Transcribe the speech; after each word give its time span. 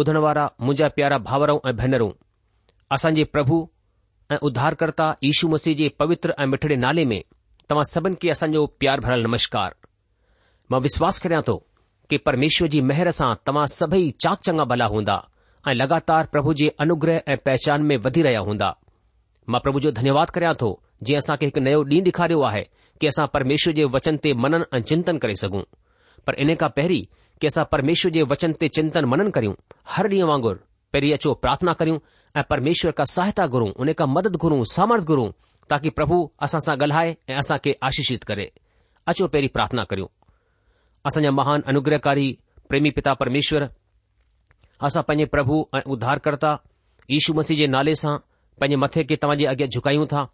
ॿुधण 0.00 0.16
वारा 0.24 0.44
मुंहिंजा 0.60 0.88
प्यारा 0.96 1.16
भावरऊं 1.28 1.58
ऐं 1.68 1.72
भेनरूं 1.76 2.10
असांजे 2.94 3.24
प्रभु 3.32 3.56
ऐं 4.32 4.36
उद्धारकर्ता 4.48 5.08
यु 5.22 5.48
मसीह 5.48 5.74
जे 5.76 5.88
पवित्र 6.00 6.34
ऐं 6.40 6.46
मिठड़े 6.52 6.76
नाले 6.84 7.04
में 7.10 7.20
तव्हां 7.70 7.82
सभिनी 7.92 8.16
खे 8.22 8.30
असांजो 8.30 8.64
प्यार 8.80 9.00
भरियलु 9.00 9.28
नमस्कार 9.28 9.74
मां 10.72 10.80
विश्वास 10.86 11.18
करिया 11.24 11.40
थो 11.48 11.56
कि 12.10 12.18
परमेश्वर 12.28 12.68
जी 12.74 12.80
मेहर 12.90 13.10
सां 13.18 13.32
तव्हां 13.46 13.66
सभई 13.74 14.10
चाक 14.24 14.38
चंगा 14.46 14.64
भला 14.72 14.86
हूंदा 14.94 15.20
ऐं 15.68 15.74
लगातार 15.74 16.26
प्रभु 16.32 16.54
जे 16.60 16.68
अनुग्रह 16.86 17.20
ऐं 17.32 17.36
पहचान 17.46 17.82
में 17.90 17.96
वधी 18.06 18.22
रहिया 18.28 18.40
हूंदा 18.48 18.74
मां 19.50 19.60
प्रभु 19.66 19.80
जो 19.86 19.90
धन्यवाद 20.00 20.30
करियां 20.38 20.54
थो 20.62 20.72
जीअं 21.08 21.20
असां 21.24 21.36
खे 21.40 21.46
हिकु 21.52 21.60
नयो 21.68 21.82
ॾींहुं 21.92 22.04
ॾेखारियो 22.12 22.40
आहे 22.50 22.64
कि 23.00 23.06
असां 23.12 23.26
परमेश्वर 23.36 23.72
जे 23.80 23.84
वचन 23.98 24.16
ते 24.24 24.32
मनन 24.46 24.64
ऐं 24.74 24.82
चिंतन 24.92 25.18
करे 25.26 25.36
सघूं 25.44 25.62
पर 26.26 26.42
इन 26.46 26.54
खां 26.62 26.68
पहिरीं 26.80 27.04
કેસા 27.42 27.66
પરમેશ્વર 27.72 28.10
જે 28.16 28.22
वचन 28.30 28.52
તે 28.60 28.66
ચિંતન 28.76 29.06
મનન 29.10 29.32
કરું 29.36 29.56
હરડી 29.92 30.26
વાંગર 30.30 30.56
પેરી 30.92 31.14
અચો 31.16 31.30
પ્રાર્થના 31.42 31.78
કરું 31.80 31.98
આ 32.38 32.46
પરમેશ્વર 32.50 32.92
કા 32.98 33.10
સહાયતા 33.14 33.48
કરું 33.54 33.72
ઉને 33.82 33.92
કા 34.00 34.06
મદદ 34.14 34.36
કરું 34.42 34.62
સામર્થ 34.74 35.06
કરું 35.10 35.30
તાકી 35.70 35.96
પ્રભુ 35.98 36.18
અસાસા 36.46 36.78
ગલહાય 36.82 37.12
એ 37.30 37.34
અસા 37.42 37.58
કે 37.64 37.70
આશીષિત 37.82 38.22
કરે 38.28 38.46
અચો 39.10 39.24
પેરી 39.34 39.52
પ્રાર્થના 39.56 39.86
કરું 39.90 40.10
અસાના 41.08 41.36
મહાન 41.40 41.62
અનુગ્રહકારી 41.70 42.30
પ્રેમી 42.68 42.94
પિતા 42.96 43.18
પરમેશ્વર 43.20 43.64
અસા 44.86 45.06
પને 45.08 45.24
પ્રભુ 45.34 45.56
ઉદ્ધાર 45.94 46.18
કરતા 46.24 46.56
ઈસુ 47.14 47.30
મસીજે 47.36 47.66
નાલે 47.74 47.94
સા 48.02 48.22
પને 48.60 48.76
મથે 48.82 49.00
કે 49.08 49.14
તવાજી 49.22 49.50
અગે 49.52 49.66
ઝુકાયું 49.74 50.10
થા 50.12 50.26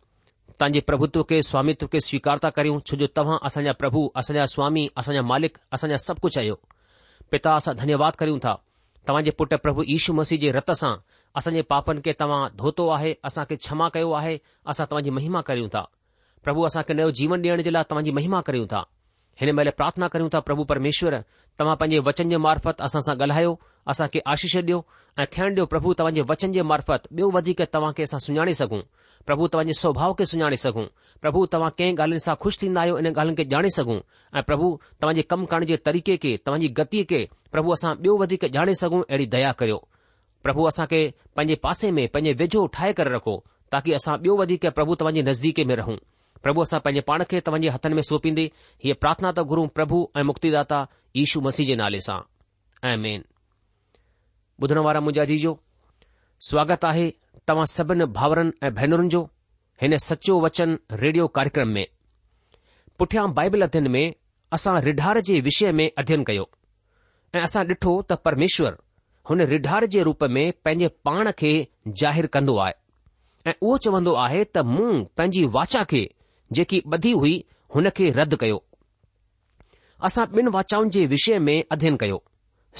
તંજી 0.60 0.84
પ્રભુત્વ 0.88 1.22
કે 1.30 1.36
સ્વામિત્વ 1.48 1.86
કે 1.92 1.98
સ્વીકારતા 2.06 2.52
કરું 2.56 2.80
છ 2.86 2.90
જો 3.00 3.06
તવા 3.16 3.38
અસાના 3.46 3.78
પ્રભુ 3.80 4.00
અસાના 4.20 4.52
સ્વામી 4.54 4.86
અસાના 5.00 5.28
માલિક 5.30 5.54
અસાના 5.74 6.16
બધું 6.24 6.32
છે 6.36 6.42
पिता 7.32 7.54
असां 7.56 7.74
धन्यवाद 7.76 8.12
कयूं 8.18 8.38
था 8.44 8.54
तव्हांजे 9.08 9.30
पुट 9.38 9.54
प्रभु 9.64 9.82
ईशू 9.96 10.12
मसीह 10.20 10.38
जे 10.40 10.50
रत 10.56 10.70
सां 10.82 10.94
असांजे 11.38 11.60
पापनि 11.70 12.00
खे 12.04 12.12
तव्हां 12.20 12.48
धोतो 12.60 12.88
आहे 12.90 13.12
असांखे 13.24 13.56
क्षमा 13.56 13.88
कयो 13.94 14.10
आहे 14.20 14.36
असां 14.72 14.86
तव्हांजी 14.90 15.10
महिमा 15.18 15.40
करियूं 15.48 15.68
था 15.74 15.82
प्रभु 16.44 16.64
असां 16.66 16.82
खे 16.88 16.94
नयो 16.94 17.10
जीवन 17.18 17.44
ॾियण 17.44 17.62
जे 17.66 17.72
लाइ 17.72 17.82
तव्हांजी 17.90 18.10
महिमा 18.18 18.40
करियूं 18.46 18.66
था 18.72 18.82
हिन 19.40 19.54
महिल 19.54 19.70
प्रार्थना 19.76 20.06
करियूं 20.12 20.28
था 20.34 20.40
प्रभु 20.48 20.64
परमेश्वर 20.72 21.16
तव्हां 21.60 21.76
पंहिंजे 21.76 21.98
वचन 22.08 22.30
जे 22.30 22.36
मार्फत 22.46 22.80
असां 22.88 23.00
सां 23.08 23.14
ॻाल्हायो 23.22 23.54
असां 23.92 24.06
खे 24.14 24.20
आशीष 24.34 24.56
ॾियो 24.56 24.80
ऐं 25.18 25.24
थियण 25.32 25.52
ॾियो 25.54 25.66
प्रभु 25.74 25.92
तव्हांजे 25.98 26.22
वचन 26.30 26.52
जे 26.52 26.62
मार्फत 26.72 27.06
ॿियो 27.16 27.30
वधीक 27.34 27.60
तव्हां 27.74 27.92
खे 27.96 28.02
असां 28.08 28.20
सुञाणे 28.26 28.52
सघूं 28.62 28.80
પ્રભુ 29.28 29.46
તવાને 29.52 29.74
સ્વભાવ 29.76 30.12
કે 30.16 30.24
સુજાણી 30.30 30.62
સગુ 30.64 30.82
પ્રભુ 31.22 31.40
તવા 31.52 31.70
કે 31.78 31.86
ગાલસા 31.98 32.38
ખુશ 32.42 32.58
થી 32.60 32.72
નાયો 32.76 32.96
એ 32.98 33.10
ગાલ 33.16 33.28
કે 33.38 33.44
જાણે 33.52 33.70
સગુ 33.76 33.96
એ 34.38 34.40
પ્રભુ 34.48 34.68
તવાજી 35.00 35.26
કમ 35.28 35.42
કરને 35.50 35.66
જે 35.70 35.76
તરીકે 35.84 36.14
કે 36.22 36.30
તવાજી 36.44 36.72
ગતિ 36.78 37.00
કે 37.10 37.20
પ્રભુ 37.52 37.68
આસા 37.74 37.96
બયો 38.02 38.16
વધી 38.20 38.40
કે 38.42 38.46
જાણે 38.54 38.72
સગુ 38.80 38.98
એડી 39.12 39.28
દયા 39.32 39.54
કર્યો 39.58 39.80
પ્રભુ 40.44 40.62
આસા 40.68 40.88
કે 40.92 41.00
પજે 41.36 41.54
પાસે 41.64 41.86
મે 41.96 42.02
પજે 42.14 42.30
વેજો 42.40 42.60
ઉઠાય 42.68 42.96
કર 42.98 43.08
રખો 43.16 43.34
તાકી 43.70 43.94
આસા 43.98 44.16
બયો 44.22 44.36
વધી 44.40 44.60
કે 44.64 44.68
પ્રભુ 44.76 44.92
તવાજી 44.98 45.22
નઝદીક 45.28 45.58
મે 45.68 45.74
રહું 45.80 45.98
પ્રભુ 46.42 46.60
આસા 46.64 46.80
પહેલે 46.84 47.00
પાણ 47.08 47.28
કે 47.30 47.36
તવાજી 47.46 47.72
હાથન 47.74 47.92
મે 47.98 48.02
સોપીં 48.08 48.34
દે 48.38 48.44
યે 48.86 48.96
પ્રાર્થના 49.02 49.36
તો 49.36 49.42
ગુરુ 49.50 49.62
પ્રભુ 49.76 49.98
એ 50.18 50.20
મુક્તિદાતા 50.28 50.88
ઈશુ 51.20 51.38
મસીજ 51.44 51.70
નાલે 51.80 52.00
સા 52.08 52.20
આમેન 52.88 53.20
બુધનવારા 54.60 55.04
મુજાજીજો 55.06 55.52
स्वागत 56.46 56.84
आहे 56.84 57.08
तव्हां 57.48 57.64
सभिनि 57.70 58.04
भाउरनि 58.16 58.50
ऐं 58.66 58.70
भेनरुनि 58.74 59.08
जो 59.14 59.20
हिन 59.82 59.96
सचो 60.04 60.34
वचन 60.44 60.76
रेडियो 61.00 61.26
कार्यक्रम 61.36 61.68
में 61.76 61.86
पुठियां 62.98 63.24
बाइबल 63.34 63.62
अध्यन 63.62 63.86
में 63.94 64.02
असां 64.52 64.74
रिढार 64.82 65.20
जे 65.28 65.40
विषय 65.48 65.72
में 65.78 65.88
अध्यन 66.02 66.22
कयो 66.28 66.44
ऐं 67.34 67.40
असां 67.48 67.64
ॾिठो 67.70 67.94
त 68.10 68.18
परमेश्वर 68.28 68.76
हुन 69.30 69.40
रिढार 69.54 69.86
जे 69.94 70.02
रूप 70.10 70.24
में 70.36 70.42
पंहिंजे 70.64 70.88
पाण 71.08 71.30
खे 71.38 71.50
ज़ाहिरु 72.02 72.28
कंदो 72.36 72.56
आहे 72.66 72.72
ऐं 73.46 73.52
उहो 73.60 73.76
चवंदो 73.88 74.12
आहे 74.26 74.44
त 74.44 74.64
मूं 74.74 74.90
पंहिंजी 75.16 75.44
वाचा 75.58 75.82
खे 75.94 76.04
जेकी 76.58 76.80
ॿधी 76.98 77.12
हुई 77.24 77.34
हुन 77.74 77.88
खे 77.98 78.08
रद्द 78.20 78.34
कयो 78.44 78.62
असां 80.08 80.26
ॿिनि 80.38 80.54
वाचाउनि 80.60 80.90
जे 80.98 81.04
विषय 81.16 81.38
में 81.48 81.56
अध्यन 81.76 81.96
कयो 82.04 82.22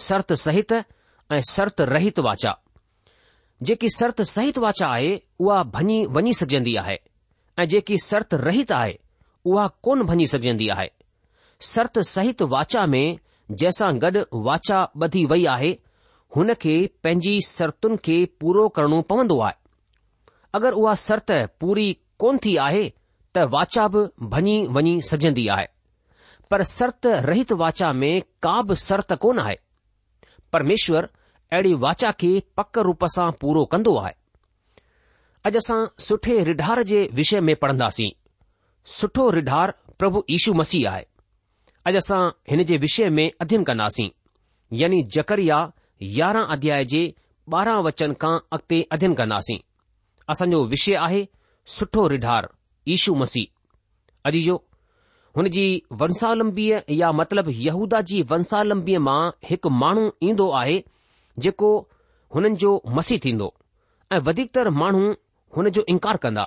सर्त 0.09 0.33
सहित 0.47 0.73
ऐं 0.83 1.41
सर्त 1.55 1.81
रहित 1.95 2.19
वाचा 2.31 2.55
जेकी 3.67 3.89
शर्त 3.99 4.21
सहित 4.31 4.59
वाचा 4.65 4.87
आहे 4.95 5.17
उहा 5.41 5.63
भञी 5.75 6.05
वञी 6.17 6.33
सघजंदी 6.41 6.75
आहे 6.83 6.97
ऐं 7.59 7.65
जेकी 7.69 7.97
शर्त 8.05 8.35
रहित 8.43 8.73
आहे 8.73 8.93
उहा 9.47 9.67
कोन 9.85 10.03
भञी 10.07 10.27
सघजंदी 10.33 10.69
आहे 10.77 10.89
शर्त 11.75 11.99
सहित 12.11 12.43
वाचा 12.53 12.85
में 12.95 13.07
जंहिंसां 13.51 13.93
गॾु 14.03 14.23
वाचा 14.45 14.85
ॿधी 15.05 15.25
वई 15.31 15.45
आहे 15.55 15.71
हुन 16.37 16.53
खे 16.61 16.75
पंहिंजी 17.05 17.39
शर्तुनि 17.47 17.97
खे 18.05 18.17
पूरो 18.41 18.69
करणो 18.77 19.01
पवंदो 19.11 19.39
आहे 19.47 19.55
अगरि 20.55 20.77
उहा 20.83 20.95
शर्त 21.07 21.31
पूरी 21.61 21.89
कोन 22.21 22.37
थी 22.45 22.57
आहे 22.67 22.89
त 23.37 23.47
वाचा 23.55 23.87
बि 23.95 24.03
भञी 24.35 24.57
वञी 24.77 25.01
सघजंदी 25.11 25.47
आहे 25.57 25.67
पर 26.51 26.63
शर्त 26.69 27.07
रहित 27.29 27.53
वाचा 27.63 27.93
में 28.03 28.13
का 28.43 28.61
बि 28.69 28.77
सर्त 28.87 29.13
कोन 29.23 29.39
आहे 29.39 29.55
परमेश्वर 30.53 31.09
अहिड़ी 31.53 31.73
वाचा 31.85 32.11
खे 32.21 32.31
पक 32.57 32.79
रूप 32.87 33.05
सां 33.15 33.31
पूरो 33.43 33.65
कंदो 33.75 33.95
आहे 33.99 34.15
अॼु 35.51 35.59
असां 35.61 35.79
सुठे 36.07 36.35
रिढार 36.49 36.83
जे 36.91 36.99
विषय 37.21 37.41
में 37.49 37.55
पढ़ंदासीं 37.63 38.09
सुठो 38.99 39.29
रिढार 39.37 39.73
प्रभु 40.03 40.23
यीशू 40.33 40.53
मसीह 40.61 40.91
आहे 40.91 41.05
अॼु 41.91 41.97
असां 42.01 42.21
हिन 42.51 42.63
जे 42.71 42.77
विषय 42.85 43.09
में 43.19 43.25
अध्यन 43.47 43.65
कंदासीं 43.71 44.09
यानी 44.83 45.03
जकरिया 45.19 45.63
यारहं 46.19 46.55
अध्याय 46.59 46.85
जे 46.95 47.03
ॿारहं 47.55 47.83
वचन 47.87 48.13
खां 48.23 48.35
अॻिते 48.57 48.83
अध्यन 48.97 49.15
कंदासीं 49.23 49.59
असांजो 50.33 50.63
विषय 50.75 50.95
आहे 51.07 51.23
सुठो 51.77 52.07
रिढार 52.15 52.49
यीशू 52.93 53.15
मसीह 53.25 54.27
अॼु 54.31 54.41
जो 54.49 54.59
हुन 55.37 55.49
जी 55.57 55.67
वंशालंबीअ 56.05 56.79
या 56.99 57.11
मतिलब 57.23 57.49
यहूदा 57.69 58.01
जी 58.13 58.23
वंशालंबीअ 58.35 58.99
मां 59.09 59.21
हिकु 59.53 59.69
माण्हू 59.85 60.07
ईंदो 60.31 60.51
आहे 60.63 60.79
जेको 61.45 61.71
हुननि 62.35 62.51
जो 62.63 62.71
मसीह 62.97 63.19
थींदो 63.25 63.53
ऐं 64.13 64.19
वधीकतर 64.29 64.71
माण्हू 64.81 65.13
हुन 65.57 65.69
जो 65.79 65.85
इनकार 65.95 66.17
कंदा 66.25 66.47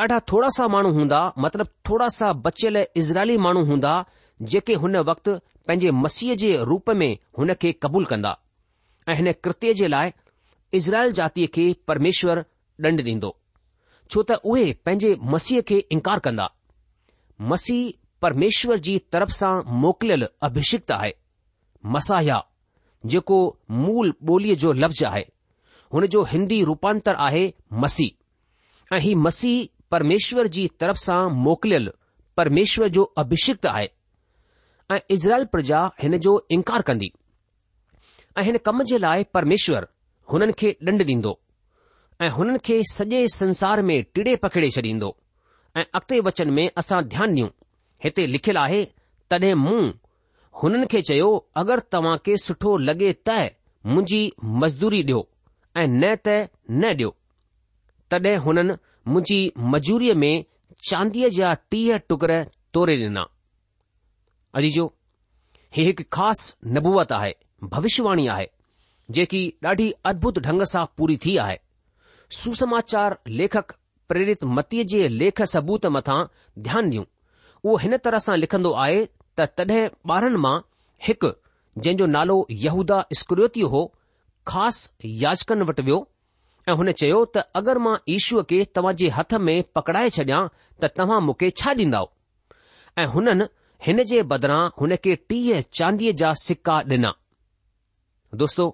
ॾाढा 0.00 0.18
थोरा 0.32 0.48
सा 0.56 0.66
माण्हू 0.74 0.92
हूंदा 0.98 1.20
मतिलब 1.44 1.68
थोरा 1.88 2.08
सा 2.18 2.32
बचियल 2.46 2.76
इज़राइली 3.00 3.36
माण्हू 3.46 3.64
हूंदा 3.70 3.92
जेके 4.52 4.74
हुन 4.82 4.96
वक़्तु 5.10 5.34
पंहिंजे 5.68 5.90
मसीह 6.04 6.34
जे 6.42 6.50
रूप 6.70 6.90
में 7.00 7.10
हुन 7.38 7.52
खे 7.62 7.72
कबूल 7.82 8.04
कंदा 8.12 8.36
ऐं 9.08 9.16
हिन 9.18 9.32
कृत्य 9.46 9.72
जे 9.80 9.88
लाइ 9.94 10.12
इज़राइल 10.80 11.12
जातीअ 11.20 11.48
खे 11.54 11.64
परमेश्वर 11.88 12.44
ॾंड 12.86 13.00
ॾींदो 13.12 13.30
छो 14.10 14.22
त 14.30 14.38
उहे 14.52 14.72
पंहिंजे 14.84 15.14
मसीह 15.34 15.60
खे 15.72 15.78
इनकार 15.96 16.18
कंदा 16.28 16.46
मसीह 17.52 17.80
परमेश्वर 18.22 18.78
जी 18.86 18.94
तरफ़ 19.12 19.30
सां 19.40 19.54
मोकिलियल 19.84 20.26
अभिषिक्त 20.48 20.92
आहे 20.98 21.12
मसाया 21.96 22.40
जेको 23.06 23.36
मूल 23.70 24.12
ॿोलीअ 24.30 24.54
जो 24.60 24.72
लफ़्ज़ 24.72 25.04
आहे 25.04 25.24
हुन 25.92 26.06
जो 26.06 26.22
हिंदी 26.32 26.62
रूपांतर 26.64 27.14
आहे 27.26 27.52
मसीह 27.82 28.94
ऐं 28.96 29.00
हीउ 29.00 29.18
मसीह 29.20 29.66
परमेश्वर 29.90 30.46
जी 30.56 30.66
तरफ़ 30.80 30.96
सां 31.04 31.20
मोकिलियल 31.34 31.90
परमेश्वर 32.36 32.88
जो 32.96 33.02
अभिषिक्त 33.22 33.66
आहे 33.66 33.86
ऐं 34.94 34.98
इज़राइल 35.16 35.44
प्रजा 35.52 35.84
हिन 36.02 36.18
जो 36.26 36.34
इनकार 36.56 36.82
कंदी 36.90 37.12
ऐं 38.38 38.42
हिन 38.44 38.58
कम 38.66 38.82
जे 38.90 38.98
लाइ 39.06 39.24
परमेश्वर 39.34 39.86
हुननि 40.32 40.52
खे 40.58 40.76
ॾंड 40.88 41.02
ॾींदो 41.10 41.38
ऐं 42.22 42.28
हुननि 42.36 42.58
खे 42.64 42.80
सॼे 42.92 43.26
संसार 43.36 43.82
में 43.90 44.02
टिड़े 44.14 44.36
पखिड़े 44.44 44.70
छॾींदो 44.76 45.16
ऐं 45.76 45.82
अॻिते 46.00 46.20
वचन 46.28 46.50
में 46.58 46.68
असां 46.82 47.02
ध्यानु 47.08 47.32
ॾियूं 47.36 47.48
हिते 48.04 48.26
लिखियलु 48.26 48.58
आहे 48.60 48.84
तॾहिं 49.30 49.54
मूं 49.64 49.82
हुननि 50.62 50.86
खे 50.92 51.00
चयो 51.08 51.28
अगरि 51.60 51.82
तव्हां 51.92 52.16
खे 52.24 52.34
सुठो 52.44 52.70
लॻे 52.86 53.10
त 53.28 53.36
मुंहिंजी 53.92 54.18
मज़दूरी 54.62 55.02
ॾियो 55.04 55.18
ऐं 55.82 55.86
न 55.88 56.14
त 56.26 56.34
न 56.70 56.92
ॾियो 56.96 57.10
तॾहिं 58.10 58.36
हुननि 58.46 58.74
मुंहिंजी 59.12 59.38
मजूरीअ 59.74 60.14
में 60.22 60.44
चांदीअ 60.90 61.28
जा 61.36 61.52
टीह 61.72 61.96
टुकर 62.10 62.32
तोड़े 62.76 62.96
डि॒ना 63.02 63.24
अजीजो 64.60 64.84
ही 65.76 65.84
हिकु 65.88 66.04
ख़ासि 66.16 66.72
नबूअत 66.76 67.12
आहे 67.20 67.32
भविष्यवाणी 67.76 68.26
आहे 68.34 68.46
जेकी 69.16 69.40
ॾाढी 69.70 69.90
अद्भुत 70.10 70.38
ढंग 70.48 70.62
सां 70.72 70.84
पूरी 70.98 71.16
थी 71.24 71.36
आहे 71.46 71.56
सुसमाचार 72.40 73.16
लेखक 73.40 73.72
प्रेरित 74.12 74.44
मतीअ 74.58 74.84
जे 74.94 75.02
लेख 75.22 75.42
सबूत 75.54 75.86
मथां 75.96 76.20
ध्यानु 76.68 76.90
ॾियूं 76.90 77.06
उहो 77.64 77.76
हिन 77.86 77.96
तरह 78.08 78.24
सां 78.26 78.36
लिखंदो 78.44 78.72
आहे 78.84 79.00
त 79.38 79.42
तॾहिं 79.58 79.84
ॿारनि 80.16 80.36
मां 80.46 80.56
हिकु 81.06 81.28
जंहिं 81.82 81.96
जो 81.98 82.06
नालो 82.16 82.36
यहूदा 82.64 82.98
स्करती 83.20 83.60
हो 83.74 83.82
ख़ासि 84.50 85.10
याचकनि 85.24 85.64
वटि 85.68 85.82
वियो 85.88 85.98
ऐं 86.68 86.74
हुन 86.80 86.90
चयो 87.00 87.20
त 87.36 87.44
अगरि 87.60 87.82
मां 87.86 87.94
ईश्व 88.16 88.42
खे 88.52 88.58
तव्हां 88.78 88.94
जे 89.02 89.08
हथ 89.18 89.34
में 89.48 89.56
पकड़ाए 89.78 90.10
छॾियां 90.18 90.40
त 90.80 90.92
तव्हां 91.00 91.20
मूंखे 91.28 91.50
छा 91.62 91.74
ॾींदव 91.82 92.08
ऐं 93.02 93.06
हुननि 93.14 93.46
हिन 93.88 94.02
जे 94.12 94.22
बदिरां 94.34 94.60
हुन 94.80 94.96
खे 95.04 95.14
टीह 95.32 95.60
चांदीअ 95.80 96.12
जा 96.22 96.32
सिका 96.44 96.78
ॾिना 96.96 97.12
दोस्तो 98.42 98.68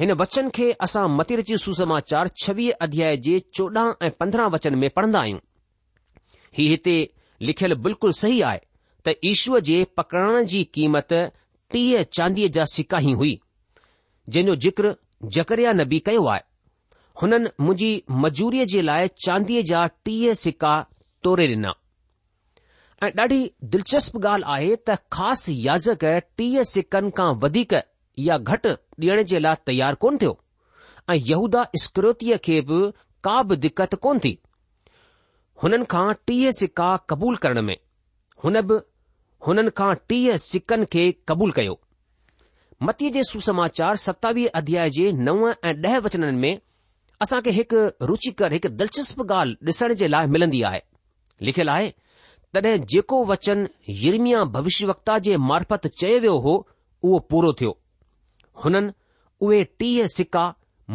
हिन 0.00 0.12
वचन 0.22 0.48
खे 0.58 0.70
असां 0.88 1.06
मतेरची 1.20 1.56
सुसमाचार 1.66 2.28
छवीह 2.44 2.84
अध्याय 2.88 3.16
जे 3.28 3.38
चोॾहं 3.60 3.92
ऐं 4.06 4.10
पंद्रहं 4.22 4.50
वचन 4.56 4.74
में 4.82 4.88
पढ़ंदा 4.98 5.20
आहियूं 5.28 5.40
हीउ 6.58 6.68
हिते 6.74 6.96
लिखियलु 7.50 7.76
बिल्कुलु 7.86 8.12
सही 8.24 8.40
आहे 8.50 8.60
त 9.08 9.14
ईश्वर 9.24 9.60
जे 9.68 9.82
पकड़ण 9.96 10.44
जी 10.46 10.62
क़ीमत 10.74 11.12
टीह 11.72 12.02
चांदीअ 12.16 12.48
जा 12.56 12.64
सिका 12.74 12.98
ई 13.02 13.12
हुई 13.20 13.30
जंहिंजो 14.34 14.54
जिक्र 14.64 14.90
जकरिया 15.36 15.72
नबी 15.80 15.98
कयो 16.08 16.24
आहे 16.32 16.42
हुननि 17.22 17.50
मुंहिंजी 17.66 17.90
मजूरीअ 18.24 18.66
जे 18.72 18.82
लाइ 18.88 19.08
चांदीअ 19.26 19.62
जा 19.70 19.84
टीह 20.08 20.32
सिका 20.40 20.72
तोड़े 21.26 21.46
ॾिना 21.54 21.72
ऐं 23.06 23.10
ॾाढी 23.22 23.40
दिलचस्प 23.76 24.18
ॻाल्हि 24.26 24.50
आहे 24.56 24.74
त 24.90 24.98
ख़ासि 25.16 25.56
याज़क 25.68 26.04
टीह 26.40 26.62
सिकनि 26.72 27.10
खां 27.20 27.30
वधीक 27.46 27.74
या 28.28 28.38
घटि 28.50 28.74
ॾियण 28.74 29.22
जे 29.32 29.38
लाइ 29.46 29.62
तयारु 29.70 30.00
कोन 30.04 30.18
थियो 30.24 30.34
ऐं 31.12 31.18
यहूदा 31.32 31.64
स्क्रोतीअ 31.86 32.40
खे 32.50 32.60
बि 32.72 32.82
का 33.30 33.40
बि 33.50 33.56
दिक्कत 33.64 33.94
कोन्ह 34.06 34.24
थी 34.28 34.36
हुननि 35.62 35.90
खां 35.96 36.06
टीह 36.26 36.44
सिका 36.62 36.90
क़बूल 37.10 37.36
करण 37.46 37.62
में 37.72 37.76
हुन 38.44 38.60
बि 38.70 38.80
हुननि 39.46 39.70
खां 39.78 39.92
टीह 40.08 40.36
सिकनि 40.44 40.86
खे 40.92 41.02
क़बूल 41.28 41.50
कयो 41.58 41.76
मतीअ 42.88 43.10
जे 43.16 43.22
सुसमाचार 43.30 43.96
सतावीह 44.06 44.58
अध्याय 44.60 44.90
जे 44.98 45.10
नव 45.28 45.40
ऐं 45.50 45.74
ॾह 45.88 45.96
वचननि 46.06 46.36
में 46.42 46.58
असां 47.22 47.40
खे 47.46 47.50
हिकु 47.58 47.82
रुचिकर 48.10 48.52
हिकु 48.56 48.68
दिलचस्प 48.80 49.20
ॻाल्हि 49.30 49.56
ॾिसण 49.70 49.94
जे 50.02 50.08
लाइ 50.08 50.26
मिलंदी 50.34 50.62
आहे 50.70 50.80
लिखियलु 51.48 51.70
आहे 51.72 51.90
तॾहिं 52.54 52.78
जेको 52.92 53.24
वचन 53.30 53.66
यरमिया 54.04 54.42
भविष्यवक्ता 54.56 55.18
जे 55.28 55.36
मार्फत 55.50 55.86
चयो 56.00 56.20
वियो 56.24 56.36
हो 56.46 56.54
उहो 57.02 57.18
पूरो 57.30 57.52
थियो 57.60 57.72
हुननि 58.64 58.92
उहे 59.46 59.62
टीह 59.80 60.06
सिका 60.16 60.44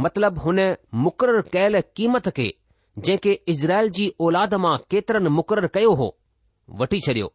मतिलब 0.05 0.37
हुन 0.45 0.59
मुक़ररु 1.05 1.41
कयल 1.55 1.79
क़ीमत 2.01 2.27
खे 2.39 2.49
जंहिंखे 2.97 3.39
इज़राइल 3.55 3.89
जी 3.99 4.11
औलाद 4.27 4.53
मां 4.65 4.77
केतिरनि 4.93 5.29
मुक़ररु 5.39 5.67
कयो 5.79 5.93
हो 6.03 6.09
वठी 6.81 6.99
छडि॒यो 7.07 7.31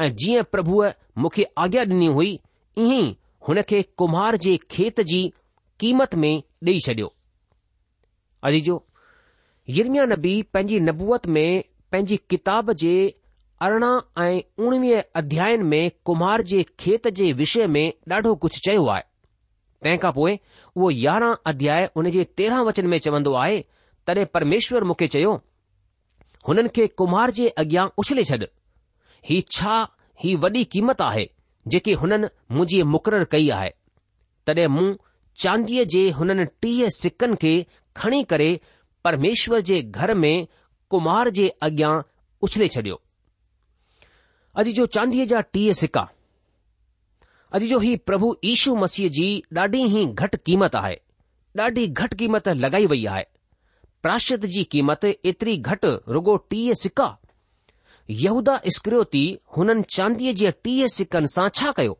ऐं 0.00 0.08
जीअं 0.18 0.42
प्रभुअ 0.52 0.88
मूंखे 1.18 1.44
आज्ञा 1.64 1.82
ॾिनी 1.84 2.06
हुई 2.12 2.30
ईअं 2.78 3.02
ई 3.06 3.16
हुन 3.48 3.60
खे 3.68 3.82
कुमार 4.02 4.36
जे 4.46 4.56
खेत 4.70 5.00
जी 5.10 5.22
क़ीमत 5.80 6.14
में 6.24 6.32
ॾेई 6.66 6.80
छडि॒यो 6.86 7.12
अजीजो 8.48 8.82
जो 9.70 10.04
नबी 10.14 10.40
पंहिंजी 10.54 10.78
नबूअत 10.90 11.26
में 11.36 11.62
पंहिंजी 11.92 12.16
किताब 12.30 12.72
जे 12.84 12.94
अरिड़हं 13.62 14.22
ऐं 14.24 14.40
उणिवीह 14.66 15.02
अध्यायनि 15.16 15.64
में 15.72 15.90
कुमार 16.06 16.42
जे 16.52 16.62
खेत 16.80 17.08
जे 17.20 17.32
विषय 17.40 17.66
में 17.74 17.92
ॾाढो 18.12 18.34
कुझु 18.44 18.58
चयो 18.68 18.86
आहे 18.94 19.02
तंहिंखां 19.84 20.12
पोइ 20.12 20.32
उहो 20.76 20.90
यारहं 20.90 21.34
अध्याय 21.52 21.84
हुन 21.96 22.10
जे 22.16 22.24
तेरहं 22.36 22.64
वचन 22.66 22.86
में 22.94 22.98
चवंदो 23.04 23.32
आहे 23.44 23.60
तॾहिं 24.06 24.24
परमेश्वर 24.34 24.84
मूंखे 24.90 25.06
चयो 25.14 25.34
हुननि 26.48 26.68
खे 26.76 26.86
कुमार 27.00 27.30
जे 27.38 27.48
अॻियां 27.62 27.86
उछले 28.02 28.24
छॾु 28.32 28.46
हीउ 29.28 29.42
छा 29.56 29.74
ही 30.22 30.34
वॾी 30.42 30.62
क़ीमत 30.72 31.00
आहे 31.02 31.28
जेके 31.72 31.92
हुननि 32.00 32.26
मुंहिंजी 32.54 32.82
मुक़ररु 32.92 33.24
कई 33.32 33.48
आहे 33.58 33.70
तॾहिं 34.46 34.66
मूं 34.76 34.86
चांदीअ 35.42 35.84
जे 35.94 36.08
हुननि 36.18 36.44
टीह 36.62 36.88
सिकनि 37.00 37.36
खे 37.42 37.52
खणी 37.96 38.22
करे 38.32 38.48
परमेश्वर 39.04 39.60
जे 39.68 39.80
घर 39.98 40.14
में 40.24 40.46
कुमार 40.90 41.30
जे 41.38 41.48
अॻियां 41.66 41.92
उछले 42.46 42.68
छॾियो 42.74 43.00
अॼु 44.60 44.72
जो 44.80 44.86
चांदीअ 44.96 45.26
जा 45.34 45.40
टीह 45.56 45.72
सिका 45.82 46.06
अॼु 47.56 47.68
जो 47.72 47.78
हीउ 47.86 47.98
प्रभु 48.06 48.34
ईशू 48.54 48.74
मसीह 48.84 49.08
जी 49.18 49.28
ॾाढी 49.58 49.82
ई 50.02 50.06
घटि 50.22 50.36
क़ीमत 50.48 50.76
आहे 50.82 50.96
ॾाढी 51.60 51.86
घटि 52.02 52.16
क़ीमत 52.24 52.48
लगाई 52.64 52.86
वई 52.94 53.04
आहे 53.14 53.24
प्राशिद 54.02 54.46
जी 54.56 54.64
क़ीमत 54.76 55.04
एतिरी 55.14 55.56
घटि 55.74 55.96
रुॻो 56.16 56.36
टीह 56.50 56.72
सिका 56.84 57.10
यहूदा 58.10 58.60
इस्क्रियोती 58.66 59.22
हुननि 59.56 59.82
चांदीअ 59.96 60.32
जे 60.40 60.50
टीह 60.64 60.86
सिकनि 60.94 61.28
सां 61.34 61.48
छा 61.58 61.72
कयो 61.76 61.98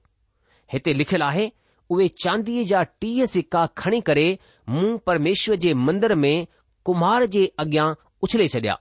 हिते 0.72 0.92
लिखियलु 0.94 1.24
आहे 1.24 1.50
उहे 1.96 2.08
चांदीअ 2.24 2.64
जा 2.72 2.82
टीह 3.04 3.24
सिका 3.34 3.66
खणी 3.82 4.00
करे 4.08 4.26
मूं 4.74 4.96
परमेश्वर 5.06 5.56
जे 5.64 5.74
मंदर 5.86 6.14
में 6.24 6.46
कुमार 6.90 7.26
जे 7.36 7.44
अॻियां 7.64 7.86
उछले 8.28 8.48
छडि॒या 8.54 8.76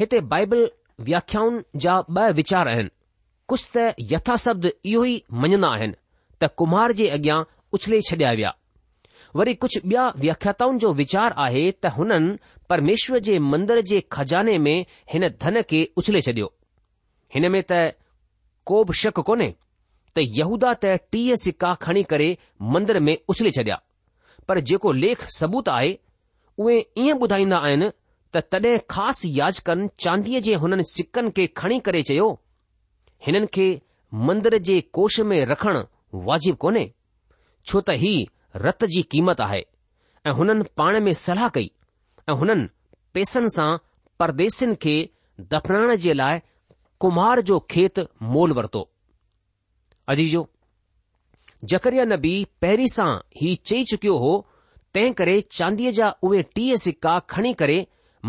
हिते 0.00 0.20
बाइबल 0.34 0.70
व्याख्याउनि 1.10 1.62
जा 1.86 2.00
ब 2.10 2.28
वीचार 2.40 2.68
आहिनि 2.74 2.90
कुझु 3.52 3.64
त 3.76 3.92
यथासब्द 4.12 4.70
इहो 4.74 5.04
ई 5.12 5.14
मञंदा 5.44 5.70
आहिनि 5.78 5.96
त 6.42 6.52
कुमार 6.62 6.92
जे 7.02 7.08
अॻियां 7.18 7.38
उछले 7.78 8.00
छडि॒या 8.10 8.32
विया 8.40 8.52
वरी 9.38 9.52
कुझु 9.62 9.80
ॿिया 9.88 10.02
व्याख्याताउनि 10.22 10.78
जो 10.82 10.88
वीचार 10.96 11.32
आहे 11.44 11.62
त 11.82 11.86
हुननि 11.96 12.18
परमेश्वर 12.70 13.18
जे 13.28 13.38
मंदर 13.52 13.80
जे 13.90 14.00
खजाने 14.16 14.56
में 14.64 14.76
हिन 15.12 15.28
धन 15.44 15.60
खे 15.70 15.80
उछले 16.00 16.20
छडि॒यो 16.26 16.48
हिन 17.34 17.50
में 17.54 17.62
त 17.70 17.78
को 18.70 18.82
बि 18.88 18.94
शक 19.02 19.20
कोन्हे 19.28 19.48
त 20.16 20.24
यहूदा 20.38 20.72
त 20.82 20.92
टीह 21.12 21.34
सिका 21.44 21.72
खणी 21.84 22.02
करे 22.10 22.28
मंदर 22.74 23.00
में 23.06 23.16
उछले 23.34 23.50
छडि॒या 23.58 23.78
पर 24.48 24.60
जेको 24.72 24.92
लेख 25.04 25.24
सबूत 25.38 25.68
आहे 25.78 25.90
उहे 26.62 26.76
ईअं 27.04 27.22
ॿुधाईंदा 27.26 27.58
आहिनि 27.68 27.88
त 28.34 28.44
तॾहिं 28.52 28.76
ख़ासि 28.94 29.32
याचकनि 29.40 29.88
चांदीअ 30.04 30.40
जे 30.48 30.54
हुननि 30.66 30.84
सिकनि 30.92 31.30
खे 31.38 31.46
खणी 31.62 31.78
करे 31.88 32.02
चयो 32.10 32.28
हिननि 33.26 33.46
खे 33.56 33.66
मंदर 34.28 34.58
जे 34.70 34.80
कोष 34.98 35.18
में 35.32 35.38
रखणु 35.54 35.82
वाजिबु 36.28 36.60
कोन्हे 36.66 36.84
छो 37.66 37.80
त 37.90 37.98
हीउ 38.04 38.30
रत 38.56 38.84
जी 38.94 39.02
क़ीमत 39.10 39.40
आहे 39.40 39.62
ऐं 40.26 40.32
हुननि 40.38 40.64
पाण 40.76 40.98
में 41.04 41.12
सलाह 41.22 41.48
कई 41.54 41.70
ऐं 42.28 42.34
हुननि 42.40 42.66
पेसनि 43.14 43.48
सां 43.56 43.70
परदेसनि 44.20 44.74
खे 44.82 44.96
दफनाइण 45.52 45.94
जे 46.04 46.12
लाइ 46.20 46.40
कुमार 47.00 47.40
जो 47.50 47.58
खेत 47.70 47.98
मोल 48.34 48.52
वरितो 48.58 48.88
अजीजो 50.08 50.46
जकरिया 51.72 52.04
नबी 52.14 52.34
पहिरीं 52.62 52.86
सां 52.96 53.08
हीउ 53.40 53.54
चई 53.72 53.84
चुकियो 53.92 54.16
हो 54.24 54.32
तंहिं 54.94 55.12
करे 55.18 55.40
चांदीअ 55.58 55.90
जा 55.98 56.14
उहे 56.28 56.42
टीह 56.56 56.74
सिका 56.84 57.18
खणी 57.34 57.52
करे 57.64 57.78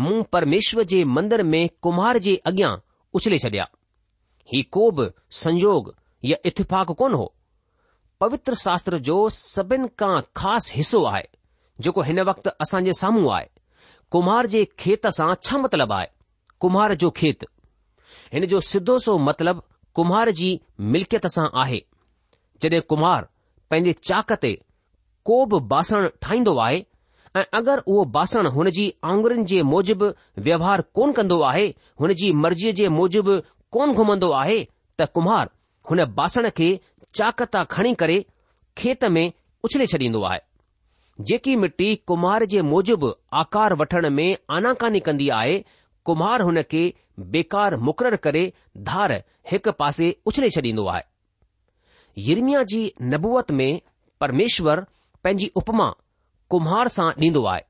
मूं 0.04 0.22
परमेश्वर 0.36 0.82
जे 0.92 1.04
मंदर 1.16 1.42
में 1.52 1.68
कुम्हार 1.82 2.18
जे 2.26 2.34
अॻियां 2.50 2.74
उछले 3.18 3.38
छडि॒या 3.44 3.66
ही 4.52 4.62
को 4.76 4.90
बि 5.00 5.08
संजोग 5.44 5.94
या 6.30 6.36
इतफ़ाक़ 6.50 6.90
कोन 7.02 7.12
हो 7.20 7.26
पवित्र 8.20 8.54
शास्त्र 8.64 8.98
जो 9.08 9.14
सभिनि 9.36 9.88
खां 9.98 10.20
ख़ासि 10.36 10.74
हिसो 10.76 11.02
आहे 11.12 11.22
जेको 11.84 12.02
हिन 12.08 12.20
वक़्तु 12.28 12.50
असांजे 12.62 12.92
साम्हूं 13.00 13.32
आहे 13.34 13.46
कुमार 14.12 14.46
जे 14.54 14.64
खेत 14.78 15.06
सां 15.16 15.32
छा 15.44 15.58
मतिलबु 15.58 15.94
आहे 15.94 16.06
कुमार 16.60 16.94
जो 17.04 17.10
खेत 17.18 17.44
हिन 18.34 18.46
जो 18.52 18.60
सिधो 18.70 18.98
सो 19.06 19.16
मतिलबु 19.28 19.60
कुम्हार 19.94 20.30
जी 20.40 20.48
मिल्कियत 20.94 21.26
सां 21.36 21.46
आहे 21.62 21.80
जॾहिं 22.62 22.80
कुमार 22.90 23.28
पंहिंजे 23.70 23.92
चाक 24.08 24.32
ते 24.44 24.52
को 25.28 25.44
बि 25.52 25.58
बासण 25.72 26.08
ठाहींदो 26.22 26.56
आहे 26.66 26.78
ऐं 27.36 27.44
अगरि 27.58 27.82
उहो 27.92 28.04
बासण 28.16 28.46
हुन 28.56 28.70
जी 28.78 28.86
आंगुरियुनि 29.12 29.44
जे 29.52 29.62
मूजिबि 29.74 30.08
व्यवहार 30.48 30.80
कोन 30.98 31.12
कंदो 31.18 31.40
आहे 31.50 31.66
हुन 32.00 32.12
जी 32.20 32.32
मर्ज़ीअ 32.44 32.72
जे 32.80 32.88
मूजिबि 32.96 33.40
कोन 33.76 33.94
घुमंदो 34.02 34.30
आहे 34.42 34.58
त 35.00 35.06
कुम्हार 35.14 35.48
हुन 35.90 36.04
बासण 36.18 36.48
खे 36.56 36.68
चाक 37.18 37.42
तां 37.54 37.64
खणी 37.74 37.92
करे 38.02 38.16
खेत 38.78 39.04
में 39.16 39.26
उछले 39.64 39.86
छॾींदो 39.92 40.22
आहे 40.30 41.24
जेकी 41.30 41.54
मिटी 41.64 41.88
कुमार 42.10 42.44
जे 42.52 42.62
मूजिबि 42.74 43.10
आकार 43.40 43.74
वठण 43.82 44.08
में 44.14 44.26
आनाकानी 44.56 45.00
कंदी 45.08 45.28
आहे 45.40 45.58
कुमार 46.10 46.42
हुन 46.46 46.62
खे 46.70 46.82
बेकार 47.34 47.76
मुक़ररु 47.88 48.16
करे 48.24 48.42
धार 48.88 49.12
हिकु 49.50 49.72
पासे 49.82 50.08
उछले 50.30 50.50
छॾींदो 50.56 50.86
आहे 50.94 51.02
यिरमिया 52.28 52.62
जी 52.72 52.82
नबूअत 53.12 53.50
में 53.60 53.70
परमेश्वर 54.20 54.80
पंहिंजी 55.24 55.50
उपमा 55.62 55.88
कुम्हार 56.50 56.88
सां 56.96 57.08
ॾींदो 57.26 57.44
आहे 57.54 57.62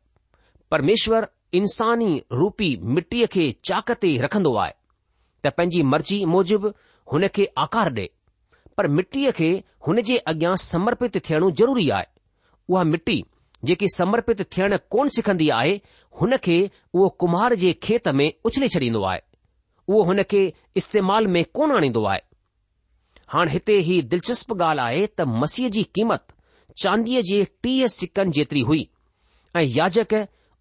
परमेश्वर 0.71 1.29
इंसानी 1.61 2.11
रूपी 2.41 2.77
मिटीअ 2.97 3.27
खे 3.35 3.45
चाक 3.71 3.91
ते 4.05 4.17
रखंदो 4.25 4.55
आहे 4.65 4.73
त 5.45 5.53
पंहिंजी 5.59 5.83
मर्ज़ी 5.93 6.25
मूजिबि 6.35 6.75
हुन 7.13 7.27
खे 7.37 7.45
आकार 7.67 7.91
ॾे 8.01 8.07
पर 8.77 8.87
मिटीअ 8.99 9.31
खे 9.39 9.51
हुन 9.87 10.01
जे 10.09 10.17
अॻियां 10.31 10.55
समर्पित 10.65 11.17
थियणो 11.31 11.51
ज़रूरी 11.61 11.89
आहे 11.99 12.07
उहा 12.69 12.83
मिटी 12.93 13.23
जेकी 13.69 13.87
समर्पित 13.97 14.43
थियण 14.57 14.77
कोन 14.91 15.09
सिखंदी 15.17 15.49
आहे 15.61 15.81
हुन 16.21 16.37
खे 16.47 16.57
उहो 16.95 17.09
कुम्हार 17.23 17.55
जे 17.63 17.73
खेत 17.83 18.09
में 18.21 18.27
उछले 18.51 18.69
छॾींदो 18.77 19.03
आहे 19.11 19.21
उहो 19.89 20.03
हुन 20.11 20.23
खे 20.31 20.43
इस्तेमाल 20.81 21.27
में 21.37 21.45
कोन 21.59 21.73
आणींदो 21.77 22.05
आहे 22.13 22.21
हाणे 23.35 23.53
हिते 23.53 23.79
ही 23.89 24.01
दिलचस्प 24.15 24.53
ॻाल्हि 24.63 24.85
आहे 24.85 25.07
त 25.19 25.27
मसीह 25.43 25.69
जी 25.77 25.83
क़ीमत 25.97 26.25
चांदीअ 26.83 27.21
जे 27.29 27.39
टीह 27.63 27.87
सिकनि 27.99 28.31
जेतिरी 28.39 28.61
हुई 28.71 28.87
ऐं 29.57 29.63
याजक 29.77 30.15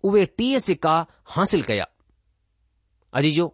उहे 0.09 0.23
टीह 0.37 0.57
सिका 0.67 0.93
हासिल 1.35 1.61
कया 1.69 1.85
अजीजो 3.21 3.53